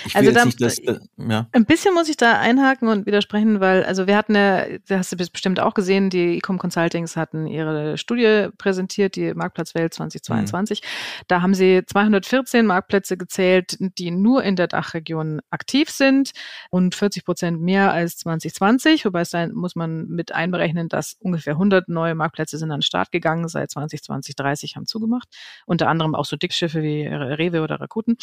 [0.06, 1.48] ich also da, nicht, dass, äh, ja.
[1.52, 5.12] ein bisschen muss ich da einhaken und widersprechen, weil also wir hatten ja, das hast
[5.12, 10.82] du bestimmt auch gesehen, die Ecom Consultings hatten ihre Studie präsentiert, die Marktplatzwelt 2022.
[10.82, 10.88] Mhm.
[11.28, 16.32] Da haben sie 214 Marktplätze gezählt, die nur in der Dachregion aktiv sind
[16.70, 21.54] und 40 Prozent mehr als 2020, wobei es da muss man mit einberechnen, dass ungefähr
[21.54, 25.28] 100 neue Marktplätze sind an den Start gegangen, seit 2020, 30 haben zugemacht,
[25.66, 28.18] unter anderem auch so Dickschiffe wie Rewe oder Rakuten.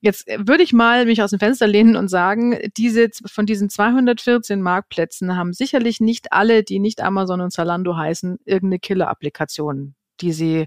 [0.00, 3.70] Jetzt würde ich mal mal mich aus dem Fenster lehnen und sagen, diese, von diesen
[3.70, 10.32] 214 Marktplätzen haben sicherlich nicht alle, die nicht Amazon und Zalando heißen, irgendeine Killer-Applikation, die
[10.32, 10.66] sie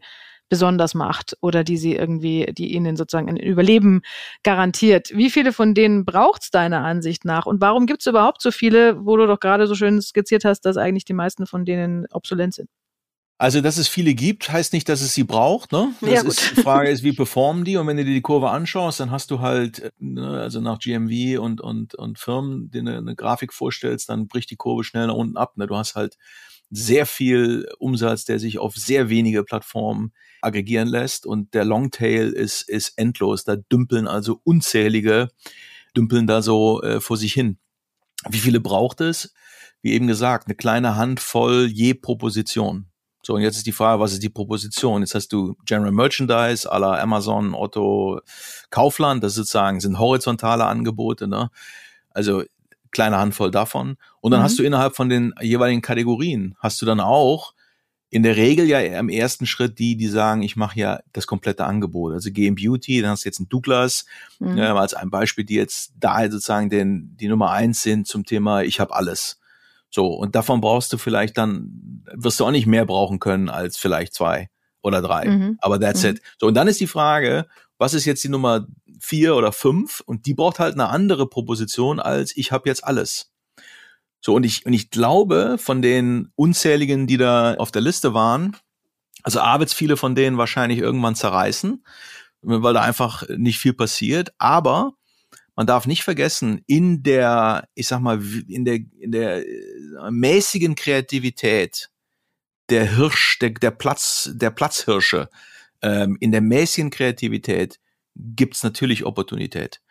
[0.50, 4.02] besonders macht oder die sie irgendwie, die ihnen sozusagen ein Überleben
[4.44, 5.12] garantiert.
[5.16, 7.46] Wie viele von denen braucht es deiner Ansicht nach?
[7.46, 10.62] Und warum gibt es überhaupt so viele, wo du doch gerade so schön skizziert hast,
[10.62, 12.70] dass eigentlich die meisten von denen obsolent sind?
[13.44, 15.74] Also, dass es viele gibt, heißt nicht, dass es sie braucht.
[15.74, 15.94] Ne?
[16.00, 17.76] Das ja, ist, die Frage ist, wie performen die?
[17.76, 21.42] Und wenn du dir die Kurve anschaust, dann hast du halt, ne, also nach GMV
[21.42, 25.16] und, und, und Firmen, die eine, eine Grafik vorstellst, dann bricht die Kurve schnell nach
[25.16, 25.58] unten ab.
[25.58, 25.68] Ne?
[25.68, 26.16] Du hast halt
[26.70, 31.26] sehr viel Umsatz, der sich auf sehr wenige Plattformen aggregieren lässt.
[31.26, 33.44] Und der Longtail ist, ist endlos.
[33.44, 35.28] Da dümpeln also unzählige,
[35.98, 37.58] dümpeln da so äh, vor sich hin.
[38.30, 39.34] Wie viele braucht es?
[39.82, 42.88] Wie eben gesagt, eine kleine Handvoll je Proposition.
[43.26, 45.02] So, und jetzt ist die Frage, was ist die Proposition?
[45.02, 48.20] Jetzt hast du General Merchandise à la Amazon, Otto,
[48.70, 51.50] Kaufland, das sozusagen sind horizontale Angebote, ne?
[52.10, 52.44] Also
[52.92, 53.98] kleine Handvoll davon.
[54.20, 54.44] Und dann mhm.
[54.44, 57.54] hast du innerhalb von den jeweiligen Kategorien, hast du dann auch
[58.10, 61.66] in der Regel ja im ersten Schritt die, die sagen, ich mache ja das komplette
[61.66, 62.14] Angebot.
[62.14, 64.06] Also Game Beauty, dann hast du jetzt einen Douglas,
[64.38, 64.58] mhm.
[64.58, 68.62] ja, als ein Beispiel, die jetzt da sozusagen den, die Nummer eins sind zum Thema,
[68.62, 69.40] ich habe alles.
[69.94, 73.78] So, und davon brauchst du vielleicht dann, wirst du auch nicht mehr brauchen können als
[73.78, 74.50] vielleicht zwei
[74.82, 75.26] oder drei.
[75.26, 75.58] Mhm.
[75.60, 76.10] Aber that's mhm.
[76.10, 76.22] it.
[76.40, 77.46] So, und dann ist die Frage,
[77.78, 78.66] was ist jetzt die Nummer
[79.00, 80.02] vier oder fünf?
[80.04, 83.32] Und die braucht halt eine andere Proposition als ich habe jetzt alles.
[84.20, 88.58] So, und ich, und ich glaube, von den unzähligen, die da auf der Liste waren,
[89.22, 91.86] also A wird's viele von denen wahrscheinlich irgendwann zerreißen,
[92.42, 94.34] weil da einfach nicht viel passiert.
[94.40, 94.94] Aber
[95.56, 100.76] man darf nicht vergessen, in der, ich sag mal, in der, in der äh, mäßigen
[100.76, 101.90] Kreativität
[102.70, 105.30] der Hirsch, der, der Platz, der Platzhirsche,
[105.82, 107.80] ähm, in der mäßigen Kreativität
[108.16, 109.82] gibt's natürlich Opportunität.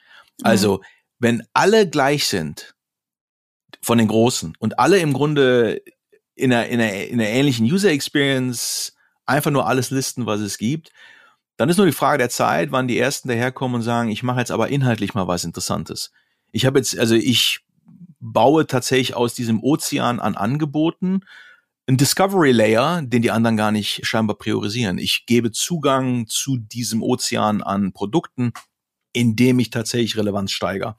[0.43, 0.83] Also, mhm.
[1.19, 2.75] wenn alle gleich sind
[3.83, 5.83] von den Großen und alle im Grunde
[6.35, 8.95] in einer, in einer, in einer ähnlichen User Experience
[9.27, 10.91] einfach nur alles listen, was es gibt,
[11.57, 14.41] dann ist nur die Frage der Zeit, wann die Ersten daherkommen und sagen, ich mache
[14.41, 16.13] jetzt aber inhaltlich mal was Interessantes.
[16.51, 17.61] Ich habe jetzt, also ich
[18.21, 21.21] baue tatsächlich aus diesem Ozean an Angeboten
[21.87, 24.99] ein Discovery Layer, den die anderen gar nicht scheinbar priorisieren.
[24.99, 28.53] Ich gebe Zugang zu diesem Ozean an Produkten,
[29.13, 30.97] indem ich tatsächlich Relevanz steigere.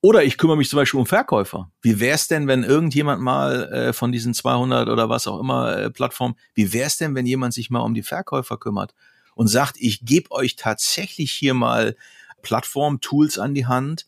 [0.00, 1.70] Oder ich kümmere mich zum Beispiel um Verkäufer.
[1.82, 5.76] Wie wäre es denn, wenn irgendjemand mal äh, von diesen 200 oder was auch immer
[5.76, 8.94] äh, Plattformen, wie wäre es denn, wenn jemand sich mal um die Verkäufer kümmert
[9.34, 11.96] und sagt, ich gebe euch tatsächlich hier mal
[12.42, 14.06] Plattform-Tools an die Hand,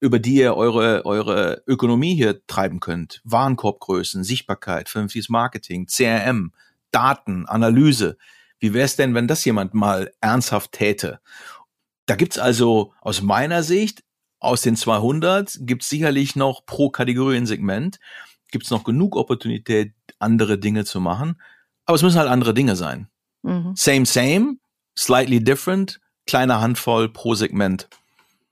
[0.00, 3.20] über die ihr eure, eure Ökonomie hier treiben könnt.
[3.24, 6.52] Warenkorbgrößen, Sichtbarkeit, vernünftiges Marketing, CRM,
[6.90, 8.16] Daten, Analyse.
[8.58, 11.20] Wie wäre es denn, wenn das jemand mal ernsthaft täte?
[12.06, 14.02] Da gibt's also aus meiner Sicht,
[14.38, 18.00] aus den 200, gibt's sicherlich noch pro Kategoriensegment,
[18.50, 21.40] gibt's noch genug Opportunität, andere Dinge zu machen.
[21.84, 23.08] Aber es müssen halt andere Dinge sein.
[23.44, 23.76] Mhm.
[23.76, 24.60] Same, same,
[24.96, 27.88] slightly different, kleine Handvoll pro Segment.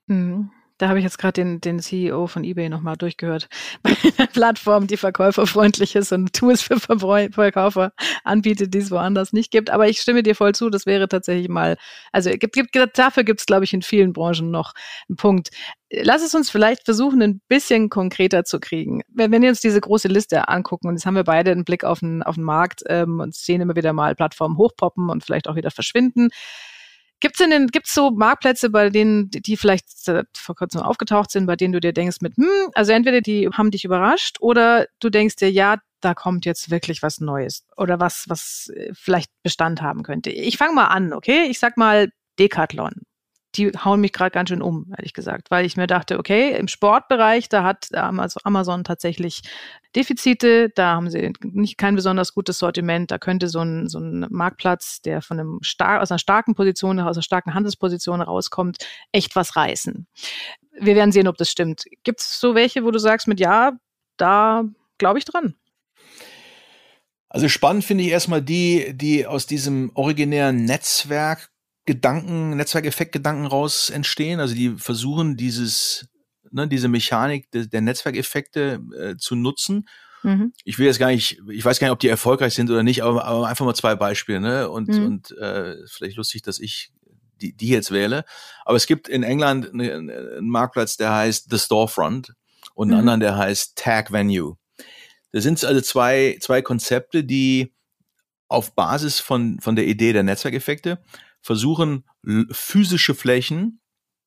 [0.08, 0.50] Mhm.
[0.78, 3.48] Da habe ich jetzt gerade den, den CEO von eBay nochmal durchgehört.
[3.82, 9.50] Bei einer Plattform, die verkäuferfreundlich ist und Tools für Verkäufer anbietet, die es woanders nicht
[9.50, 9.70] gibt.
[9.70, 11.76] Aber ich stimme dir voll zu, das wäre tatsächlich mal,
[12.12, 14.72] also gibt, gibt, dafür gibt es, glaube ich, in vielen Branchen noch
[15.08, 15.50] einen Punkt.
[15.90, 19.02] Lass es uns vielleicht versuchen, ein bisschen konkreter zu kriegen.
[19.08, 21.82] Wenn, wenn wir uns diese große Liste angucken, und jetzt haben wir beide einen Blick
[21.82, 25.48] auf den, auf den Markt ähm, und sehen immer wieder mal Plattformen hochpoppen und vielleicht
[25.48, 26.28] auch wieder verschwinden.
[27.20, 29.86] Gibt's denn, gibt's so Marktplätze, bei denen, die vielleicht
[30.36, 33.70] vor kurzem aufgetaucht sind, bei denen du dir denkst mit, hm, also entweder die haben
[33.70, 38.26] dich überrascht oder du denkst dir, ja, da kommt jetzt wirklich was Neues oder was,
[38.28, 40.30] was äh, vielleicht Bestand haben könnte.
[40.30, 41.46] Ich fange mal an, okay?
[41.50, 42.92] Ich sag mal Decathlon
[43.58, 46.68] die hauen mich gerade ganz schön um, ehrlich gesagt, weil ich mir dachte, okay, im
[46.68, 49.42] Sportbereich, da hat Amazon tatsächlich
[49.96, 54.26] Defizite, da haben sie nicht kein besonders gutes Sortiment, da könnte so ein, so ein
[54.30, 58.78] Marktplatz, der von einem star aus einer starken Position, aus einer starken Handelsposition rauskommt,
[59.12, 60.06] echt was reißen.
[60.80, 61.84] Wir werden sehen, ob das stimmt.
[62.04, 63.72] Gibt es so welche, wo du sagst mit ja,
[64.16, 64.64] da
[64.98, 65.54] glaube ich dran?
[67.30, 71.50] Also spannend finde ich erstmal die, die aus diesem originären Netzwerk
[71.88, 74.40] Gedanken, Netzwerkeffekt-Gedanken raus entstehen.
[74.40, 76.06] Also die versuchen dieses,
[76.50, 79.88] ne, diese Mechanik de, der Netzwerkeffekte äh, zu nutzen.
[80.22, 80.52] Mhm.
[80.64, 83.02] Ich will jetzt gar nicht, ich weiß gar nicht, ob die erfolgreich sind oder nicht,
[83.02, 84.68] aber, aber einfach mal zwei Beispiele, ne?
[84.68, 85.06] Und, mhm.
[85.06, 86.92] und äh, vielleicht lustig, dass ich
[87.40, 88.26] die, die jetzt wähle.
[88.66, 92.34] Aber es gibt in England einen, einen Marktplatz, der heißt The Storefront
[92.74, 93.08] und einen mhm.
[93.08, 94.58] anderen, der heißt Tag Venue.
[95.32, 97.72] Das sind also zwei, zwei Konzepte, die
[98.48, 100.98] auf Basis von, von der Idee der Netzwerkeffekte
[101.40, 102.04] versuchen,
[102.50, 103.80] physische Flächen,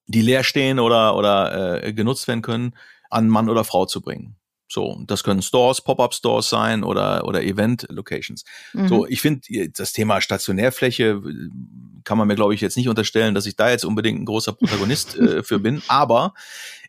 [0.06, 2.76] die leer stehen oder, oder äh, genutzt werden können,
[3.10, 4.38] an Mann oder Frau zu bringen.
[4.72, 8.46] So, das können Stores, Pop-up-Stores sein oder oder Event-Locations.
[8.72, 8.88] Mhm.
[8.88, 11.22] So, ich finde das Thema Stationärfläche
[12.06, 14.54] kann man mir glaube ich jetzt nicht unterstellen, dass ich da jetzt unbedingt ein großer
[14.54, 15.82] Protagonist äh, für bin.
[15.90, 16.34] Aber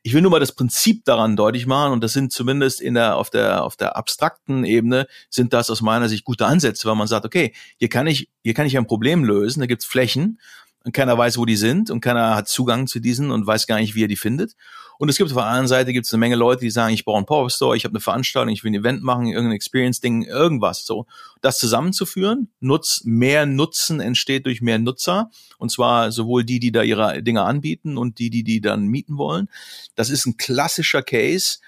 [0.05, 3.17] ich will nur mal das Prinzip daran deutlich machen und das sind zumindest in der
[3.17, 7.09] auf der auf der abstrakten Ebene sind das aus meiner Sicht gute Ansätze, weil man
[7.09, 9.59] sagt, okay, hier kann ich hier kann ich ein Problem lösen.
[9.59, 10.39] Da gibt's Flächen
[10.85, 13.79] und keiner weiß, wo die sind und keiner hat Zugang zu diesen und weiß gar
[13.79, 14.57] nicht, wie er die findet.
[14.99, 17.05] Und es gibt auf der anderen Seite gibt es eine Menge Leute, die sagen, ich
[17.05, 20.23] brauche einen Pop-up Store, ich habe eine Veranstaltung, ich will ein Event machen, irgendein Experience-Ding,
[20.23, 20.87] irgendwas.
[20.87, 21.07] So,
[21.41, 26.83] das zusammenzuführen, Nutz, mehr Nutzen entsteht durch mehr Nutzer und zwar sowohl die, die da
[26.83, 29.49] ihre Dinge anbieten und die, die die dann mieten wollen.
[29.95, 31.59] Das ist ein klassischer Case,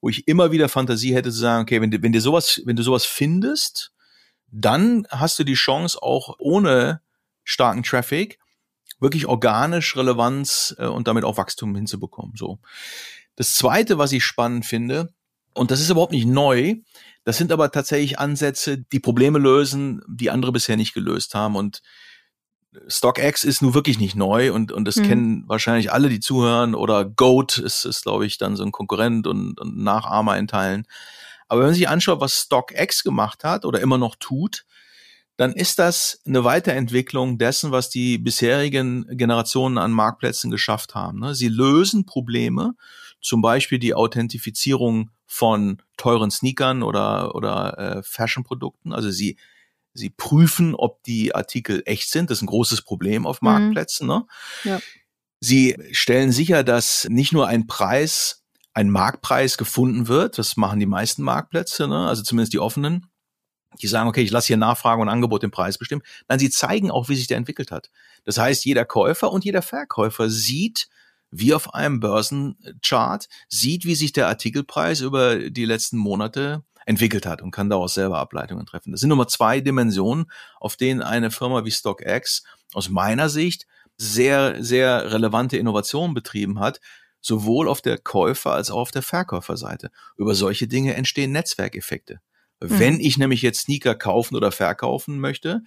[0.00, 2.76] wo ich immer wieder Fantasie hätte zu sagen, okay, wenn du, wenn du sowas, wenn
[2.76, 3.92] du sowas findest,
[4.50, 7.00] dann hast du die Chance auch ohne
[7.42, 8.38] starken Traffic
[9.00, 12.34] wirklich organisch Relevanz äh, und damit auch Wachstum hinzubekommen.
[12.36, 12.58] So.
[13.36, 15.12] Das zweite, was ich spannend finde,
[15.54, 16.76] und das ist überhaupt nicht neu,
[17.24, 21.56] das sind aber tatsächlich Ansätze, die Probleme lösen, die andere bisher nicht gelöst haben.
[21.56, 21.82] Und
[22.88, 25.02] StockX ist nun wirklich nicht neu und, und das mhm.
[25.04, 26.74] kennen wahrscheinlich alle, die zuhören.
[26.74, 30.86] Oder Goat ist, ist glaube ich, dann so ein Konkurrent und, und Nachahmer in Teilen.
[31.48, 34.64] Aber wenn man sich anschaut, was StockX gemacht hat oder immer noch tut,
[35.36, 41.20] dann ist das eine Weiterentwicklung dessen, was die bisherigen Generationen an Marktplätzen geschafft haben.
[41.20, 41.34] Ne?
[41.34, 42.74] Sie lösen Probleme,
[43.20, 48.92] zum Beispiel die Authentifizierung von teuren Sneakern oder, oder äh, Fashion-Produkten.
[48.92, 49.36] Also sie,
[49.92, 52.30] sie prüfen, ob die Artikel echt sind.
[52.30, 53.48] Das ist ein großes Problem auf mhm.
[53.48, 54.06] Marktplätzen.
[54.06, 54.26] Ne?
[54.62, 54.78] Ja.
[55.40, 60.38] Sie stellen sicher, dass nicht nur ein Preis, ein Marktpreis gefunden wird.
[60.38, 62.06] Das machen die meisten Marktplätze, ne?
[62.06, 63.10] also zumindest die offenen.
[63.82, 66.02] Die sagen, okay, ich lasse hier Nachfrage und Angebot den Preis bestimmen.
[66.28, 67.90] Nein, sie zeigen auch, wie sich der entwickelt hat.
[68.24, 70.88] Das heißt, jeder Käufer und jeder Verkäufer sieht,
[71.30, 77.42] wie auf einem Börsenchart, sieht, wie sich der Artikelpreis über die letzten Monate entwickelt hat
[77.42, 78.92] und kann daraus selber Ableitungen treffen.
[78.92, 80.26] Das sind Nummer zwei Dimensionen,
[80.60, 86.80] auf denen eine Firma wie StockX aus meiner Sicht sehr, sehr relevante Innovationen betrieben hat,
[87.20, 89.90] sowohl auf der Käufer- als auch auf der Verkäuferseite.
[90.16, 92.20] Über solche Dinge entstehen Netzwerkeffekte.
[92.60, 92.78] Mhm.
[92.78, 95.62] Wenn ich nämlich jetzt Sneaker kaufen oder verkaufen möchte,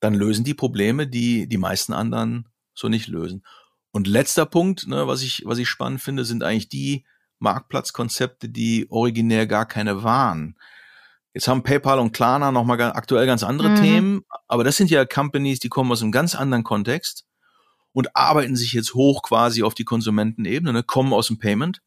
[0.00, 3.44] dann lösen die Probleme, die die meisten anderen so nicht lösen.
[3.92, 7.04] Und letzter Punkt, ne, was ich, was ich spannend finde, sind eigentlich die
[7.38, 10.56] Marktplatzkonzepte, die originär gar keine waren.
[11.34, 13.76] Jetzt haben PayPal und Klarna nochmal aktuell ganz andere mhm.
[13.76, 17.24] Themen, aber das sind ja Companies, die kommen aus einem ganz anderen Kontext
[17.92, 21.80] und arbeiten sich jetzt hoch quasi auf die Konsumentenebene, ne, kommen aus dem Payment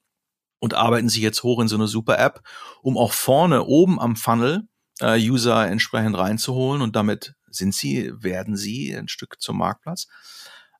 [0.63, 2.41] und arbeiten sich jetzt hoch in so eine super App,
[2.81, 4.69] um auch vorne oben am Funnel
[5.01, 10.07] äh, User entsprechend reinzuholen und damit sind sie, werden sie ein Stück zum Marktplatz.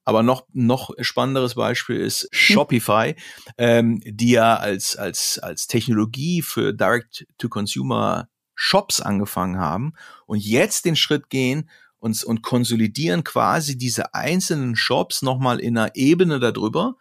[0.06, 3.18] Aber noch, noch spannenderes Beispiel ist Shopify,
[3.58, 10.96] ähm, die ja als, als, als Technologie für Direct-to-Consumer Shops angefangen haben und jetzt den
[10.96, 11.70] Schritt gehen
[12.00, 16.96] und, und konsolidieren quasi diese einzelnen Shops nochmal in einer Ebene darüber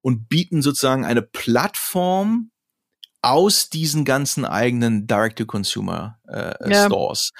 [0.00, 2.50] und bieten sozusagen eine Plattform
[3.22, 6.86] aus diesen ganzen eigenen Direct-to-Consumer äh, ja.
[6.86, 7.32] Stores.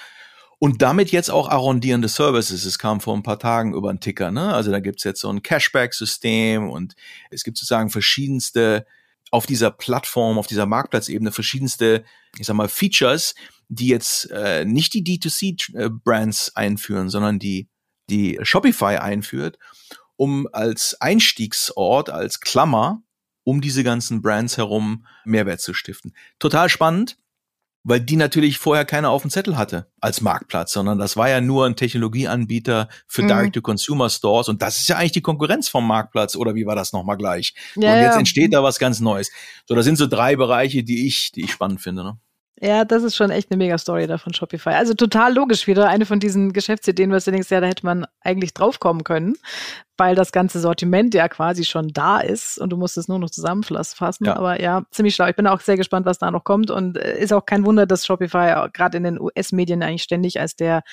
[0.61, 2.65] Und damit jetzt auch arrondierende Services.
[2.65, 4.53] Es kam vor ein paar Tagen über einen Ticker, ne?
[4.53, 6.95] Also da gibt's jetzt so ein Cashback-System und
[7.31, 8.85] es gibt sozusagen verschiedenste
[9.31, 12.03] auf dieser Plattform, auf dieser Marktplatzebene verschiedenste,
[12.37, 13.35] ich sag mal, Features,
[13.69, 17.69] die jetzt äh, nicht die D2C-Brands einführen, sondern die,
[18.09, 19.59] die Shopify einführt,
[20.19, 23.01] um als Einstiegsort, als Klammer,
[23.45, 26.13] um diese ganzen Brands herum Mehrwert zu stiften.
[26.39, 27.17] Total spannend,
[27.85, 31.39] weil die natürlich vorher keiner auf dem Zettel hatte als Marktplatz, sondern das war ja
[31.39, 33.27] nur ein Technologieanbieter für mhm.
[33.29, 37.15] Direct-to-Consumer-Stores und das ist ja eigentlich die Konkurrenz vom Marktplatz oder wie war das nochmal
[37.15, 37.53] gleich?
[37.77, 38.19] Ja, und jetzt ja.
[38.19, 39.31] entsteht da was ganz Neues.
[39.67, 42.03] So, das sind so drei Bereiche, die ich, die ich spannend finde.
[42.03, 42.19] Ne?
[42.61, 44.71] Ja, das ist schon echt eine Mega-Story da von Shopify.
[44.71, 45.87] Also total logisch wieder.
[45.87, 49.37] Eine von diesen Geschäftsideen, was du denkst, ja, da hätte man eigentlich draufkommen können,
[49.99, 53.29] weil das ganze Sortiment ja quasi schon da ist und du musst es nur noch
[53.29, 54.25] zusammenfassen.
[54.25, 54.35] Ja.
[54.35, 55.27] Aber ja, ziemlich schlau.
[55.27, 57.85] Ich bin auch sehr gespannt, was da noch kommt und äh, ist auch kein Wunder,
[57.85, 60.83] dass Shopify gerade in den US-Medien eigentlich ständig als der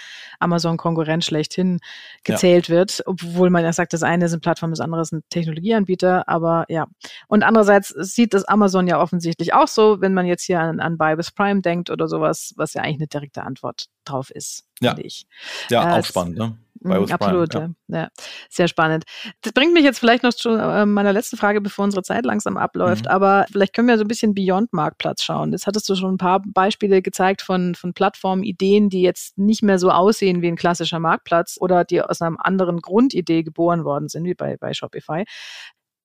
[0.40, 1.78] Amazon-Konkurrent schlechthin
[2.24, 2.74] gezählt ja.
[2.74, 6.28] wird, obwohl man ja sagt, das eine ist eine Plattform, das andere ist ein Technologieanbieter,
[6.28, 6.86] aber ja.
[7.28, 10.98] Und andererseits sieht das Amazon ja offensichtlich auch so, wenn man jetzt hier an, an
[10.98, 14.90] with Prime denkt oder sowas, was ja eigentlich eine direkte Antwort drauf ist, ja.
[14.90, 15.26] finde ich.
[15.70, 16.58] Ja, äh, auch spannend, ne?
[16.86, 17.98] Mhm, absolut, Prime, ja.
[17.98, 18.08] ja.
[18.48, 19.04] Sehr spannend.
[19.42, 22.56] Das bringt mich jetzt vielleicht noch zu äh, meiner letzten Frage, bevor unsere Zeit langsam
[22.56, 23.04] abläuft.
[23.04, 23.10] Mhm.
[23.10, 25.52] Aber vielleicht können wir so ein bisschen Beyond Marktplatz schauen.
[25.52, 29.78] Jetzt hattest du schon ein paar Beispiele gezeigt von, von Plattformideen, die jetzt nicht mehr
[29.78, 34.24] so aussehen wie ein klassischer Marktplatz oder die aus einer anderen Grundidee geboren worden sind,
[34.24, 35.24] wie bei, bei Shopify.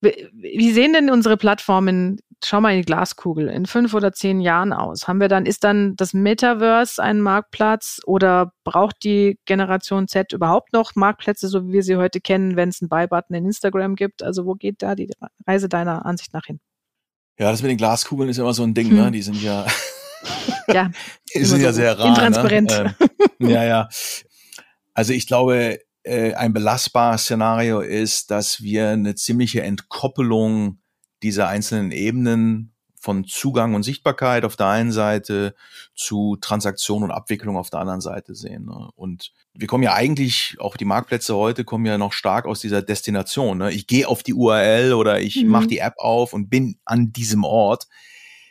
[0.02, 4.74] Wie sehen denn unsere Plattformen, schau mal in die Glaskugel, in fünf oder zehn Jahren
[4.74, 5.08] aus?
[5.08, 10.74] Haben wir dann, ist dann das Metaverse ein Marktplatz oder braucht die Generation Z überhaupt
[10.74, 14.24] noch Marktplätze, so wie wir sie heute kennen, wenn es einen Buy-Button in Instagram gibt?
[14.24, 15.12] Also wo geht da die
[15.46, 16.60] Reise deiner Ansicht nach hin?
[17.38, 18.96] Ja, das mit den Glaskugeln ist immer so ein Ding, hm.
[18.96, 19.12] ne?
[19.12, 19.66] Die sind ja,
[20.68, 20.90] ja,
[21.36, 22.06] die sind so ja sehr rar.
[22.06, 22.10] Ne?
[22.10, 22.72] Intransparent.
[22.72, 22.96] Ne?
[23.40, 23.90] Ähm, ja, ja.
[24.94, 30.80] Also ich glaube, ein belastbares Szenario ist, dass wir eine ziemliche Entkoppelung
[31.22, 35.56] dieser einzelnen Ebenen von Zugang und Sichtbarkeit auf der einen Seite
[35.96, 38.66] zu Transaktion und Abwicklung auf der anderen Seite sehen.
[38.66, 38.90] Ne?
[38.96, 42.84] Und wir kommen ja eigentlich, auch die Marktplätze heute kommen ja noch stark aus dieser
[42.84, 43.58] Destination.
[43.58, 43.72] Ne?
[43.72, 45.50] Ich gehe auf die URL oder ich mhm.
[45.50, 47.88] mache die App auf und bin an diesem Ort.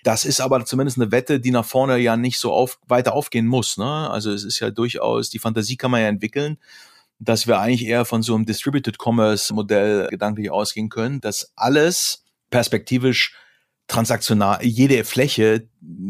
[0.03, 3.47] Das ist aber zumindest eine Wette, die nach vorne ja nicht so auf, weiter aufgehen
[3.47, 3.77] muss.
[3.77, 4.11] Ne?
[4.11, 6.59] Also es ist ja durchaus, die Fantasie kann man ja entwickeln
[7.21, 12.25] dass wir eigentlich eher von so einem Distributed Commerce Modell gedanklich ausgehen können, dass alles
[12.51, 13.37] perspektivisch
[13.87, 15.69] transaktional, jede Fläche,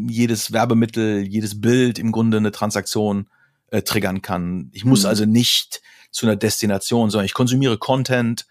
[0.08, 3.28] jedes Werbemittel, jedes Bild im Grunde eine Transaktion
[3.68, 4.70] äh, triggern kann.
[4.72, 5.08] Ich muss mhm.
[5.08, 8.46] also nicht zu einer Destination, sondern ich konsumiere Content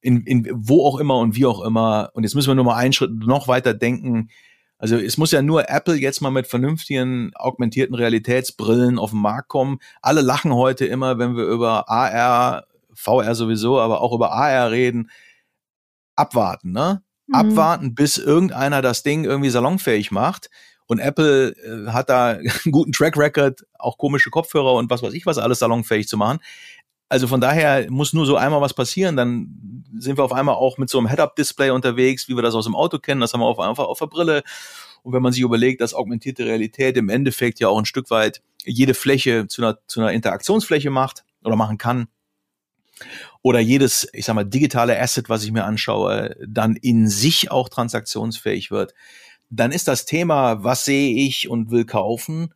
[0.00, 2.10] in, in wo auch immer und wie auch immer.
[2.14, 4.30] Und jetzt müssen wir nur mal einen Schritt noch weiter denken.
[4.82, 9.46] Also es muss ja nur Apple jetzt mal mit vernünftigen augmentierten Realitätsbrillen auf den Markt
[9.46, 9.78] kommen.
[10.00, 15.08] Alle lachen heute immer, wenn wir über AR, VR sowieso, aber auch über AR reden.
[16.16, 17.04] Abwarten, ne?
[17.28, 17.34] mhm.
[17.34, 20.50] abwarten, bis irgendeiner das Ding irgendwie salonfähig macht.
[20.86, 25.12] Und Apple äh, hat da einen guten Track Record, auch komische Kopfhörer und was weiß
[25.14, 26.40] ich was alles salonfähig zu machen.
[27.12, 30.78] Also von daher muss nur so einmal was passieren, dann sind wir auf einmal auch
[30.78, 33.20] mit so einem Head-Up-Display unterwegs, wie wir das aus dem Auto kennen.
[33.20, 34.42] Das haben wir auf, einfach auf der Brille.
[35.02, 38.40] Und wenn man sich überlegt, dass augmentierte Realität im Endeffekt ja auch ein Stück weit
[38.64, 42.08] jede Fläche zu einer, zu einer Interaktionsfläche macht oder machen kann,
[43.42, 47.68] oder jedes, ich sag mal, digitale Asset, was ich mir anschaue, dann in sich auch
[47.68, 48.94] transaktionsfähig wird,
[49.50, 52.54] dann ist das Thema, was sehe ich und will kaufen,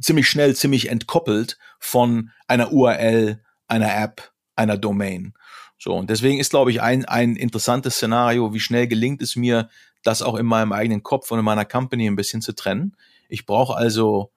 [0.00, 5.34] ziemlich schnell, ziemlich entkoppelt von einer URL, einer App, einer Domain.
[5.78, 9.68] So, und deswegen ist, glaube ich, ein, ein interessantes Szenario, wie schnell gelingt es mir,
[10.02, 12.96] das auch in meinem eigenen Kopf und in meiner Company ein bisschen zu trennen.
[13.28, 14.32] Ich brauche also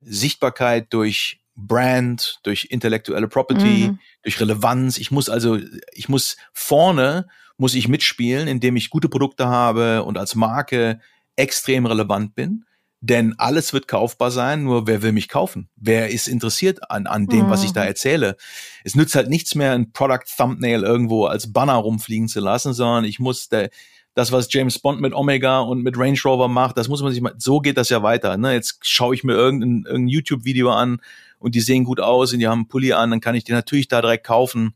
[0.00, 3.98] Sichtbarkeit durch Brand, durch intellektuelle Property, mhm.
[4.22, 4.98] durch Relevanz.
[4.98, 5.58] Ich muss also,
[5.92, 11.00] ich muss vorne, muss ich mitspielen, indem ich gute Produkte habe und als Marke
[11.34, 12.64] extrem relevant bin.
[13.00, 15.68] Denn alles wird kaufbar sein, nur wer will mich kaufen?
[15.76, 17.50] Wer ist interessiert an, an dem, mhm.
[17.50, 17.88] was ich da mhm.
[17.88, 18.36] erzähle?
[18.82, 23.04] Es nützt halt nichts mehr, ein Product Thumbnail irgendwo als Banner rumfliegen zu lassen, sondern
[23.04, 23.70] ich muss der,
[24.14, 27.20] das, was James Bond mit Omega und mit Range Rover macht, das muss man sich
[27.20, 28.36] mal, so geht das ja weiter.
[28.36, 28.52] Ne?
[28.52, 31.00] Jetzt schaue ich mir irgendein, irgendein YouTube-Video an
[31.38, 33.54] und die sehen gut aus und die haben einen Pulli an, dann kann ich den
[33.54, 34.74] natürlich da direkt kaufen.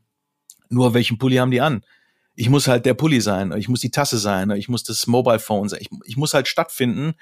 [0.69, 1.83] Nur welchen Pulli haben die an?
[2.35, 5.39] ich muss halt der Pulli sein, ich muss die Tasse sein, ich muss das Mobile
[5.39, 5.79] Phone sein.
[5.81, 7.13] Ich, ich muss halt stattfinden,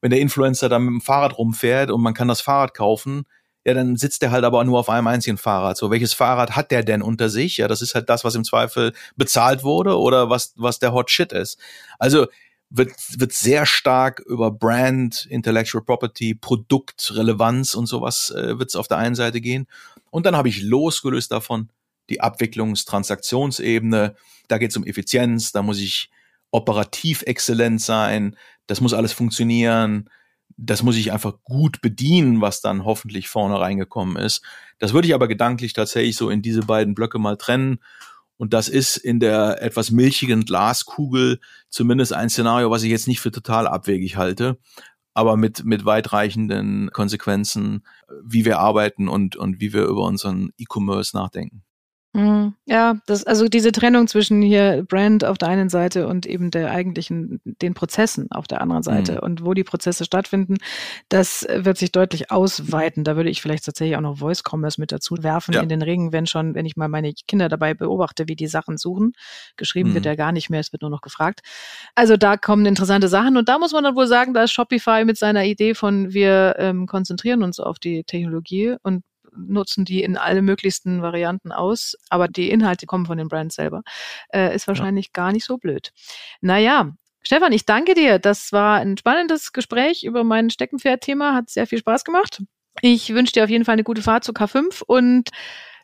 [0.00, 3.24] wenn der Influencer da mit dem Fahrrad rumfährt und man kann das Fahrrad kaufen,
[3.64, 5.76] ja, dann sitzt der halt aber nur auf einem einzigen Fahrrad.
[5.76, 7.58] So, welches Fahrrad hat der denn unter sich?
[7.58, 11.10] Ja, das ist halt das, was im Zweifel bezahlt wurde oder was, was der Hot
[11.10, 11.58] Shit ist.
[11.98, 12.26] Also
[12.70, 18.88] wird, wird sehr stark über Brand, Intellectual Property, Produktrelevanz und sowas äh, wird es auf
[18.88, 19.66] der einen Seite gehen.
[20.10, 21.68] Und dann habe ich losgelöst davon
[22.08, 24.14] die Abwicklungstransaktionsebene.
[24.48, 26.10] Da geht es um Effizienz, da muss ich
[26.52, 28.36] operativ exzellent sein,
[28.66, 30.08] das muss alles funktionieren,
[30.56, 34.42] das muss ich einfach gut bedienen, was dann hoffentlich vorne reingekommen ist.
[34.78, 37.78] Das würde ich aber gedanklich tatsächlich so in diese beiden Blöcke mal trennen.
[38.36, 43.20] Und das ist in der etwas milchigen Glaskugel zumindest ein Szenario, was ich jetzt nicht
[43.20, 44.58] für total abwegig halte,
[45.14, 47.84] aber mit, mit weitreichenden Konsequenzen,
[48.24, 51.62] wie wir arbeiten und, und wie wir über unseren E-Commerce nachdenken.
[52.12, 52.54] Mhm.
[52.66, 56.72] Ja, das, also diese Trennung zwischen hier Brand auf der einen Seite und eben der
[56.72, 59.18] eigentlichen, den Prozessen auf der anderen Seite mhm.
[59.20, 60.56] und wo die Prozesse stattfinden,
[61.08, 63.04] das wird sich deutlich ausweiten.
[63.04, 65.60] Da würde ich vielleicht tatsächlich auch noch Voice Commerce mit dazu werfen ja.
[65.60, 68.76] in den Ringen, wenn schon, wenn ich mal meine Kinder dabei beobachte, wie die Sachen
[68.76, 69.12] suchen.
[69.56, 69.94] Geschrieben mhm.
[69.94, 71.42] wird ja gar nicht mehr, es wird nur noch gefragt.
[71.94, 75.04] Also da kommen interessante Sachen und da muss man dann wohl sagen, da ist Shopify
[75.04, 79.04] mit seiner Idee von wir ähm, konzentrieren uns auf die Technologie und
[79.36, 83.82] nutzen die in alle möglichsten Varianten aus, aber die Inhalte kommen von den Brands selber.
[84.32, 85.10] Äh, ist wahrscheinlich ja.
[85.12, 85.92] gar nicht so blöd.
[86.40, 88.18] Naja, Stefan, ich danke dir.
[88.18, 91.34] Das war ein spannendes Gespräch über mein Steckenpferd-Thema.
[91.34, 92.42] Hat sehr viel Spaß gemacht.
[92.80, 95.30] Ich wünsche dir auf jeden Fall eine gute Fahrt zu K5 und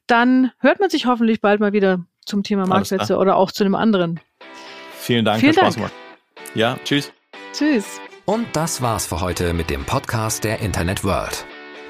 [0.07, 3.75] dann hört man sich hoffentlich bald mal wieder zum Thema Marktplätze oder auch zu einem
[3.75, 4.21] anderen.
[4.99, 5.67] Vielen Dank, Vielen Dank.
[5.67, 5.93] Spaß gemacht.
[6.55, 7.13] Ja, tschüss.
[7.53, 8.01] Tschüss.
[8.25, 11.47] Und das war's für heute mit dem Podcast der Internet World.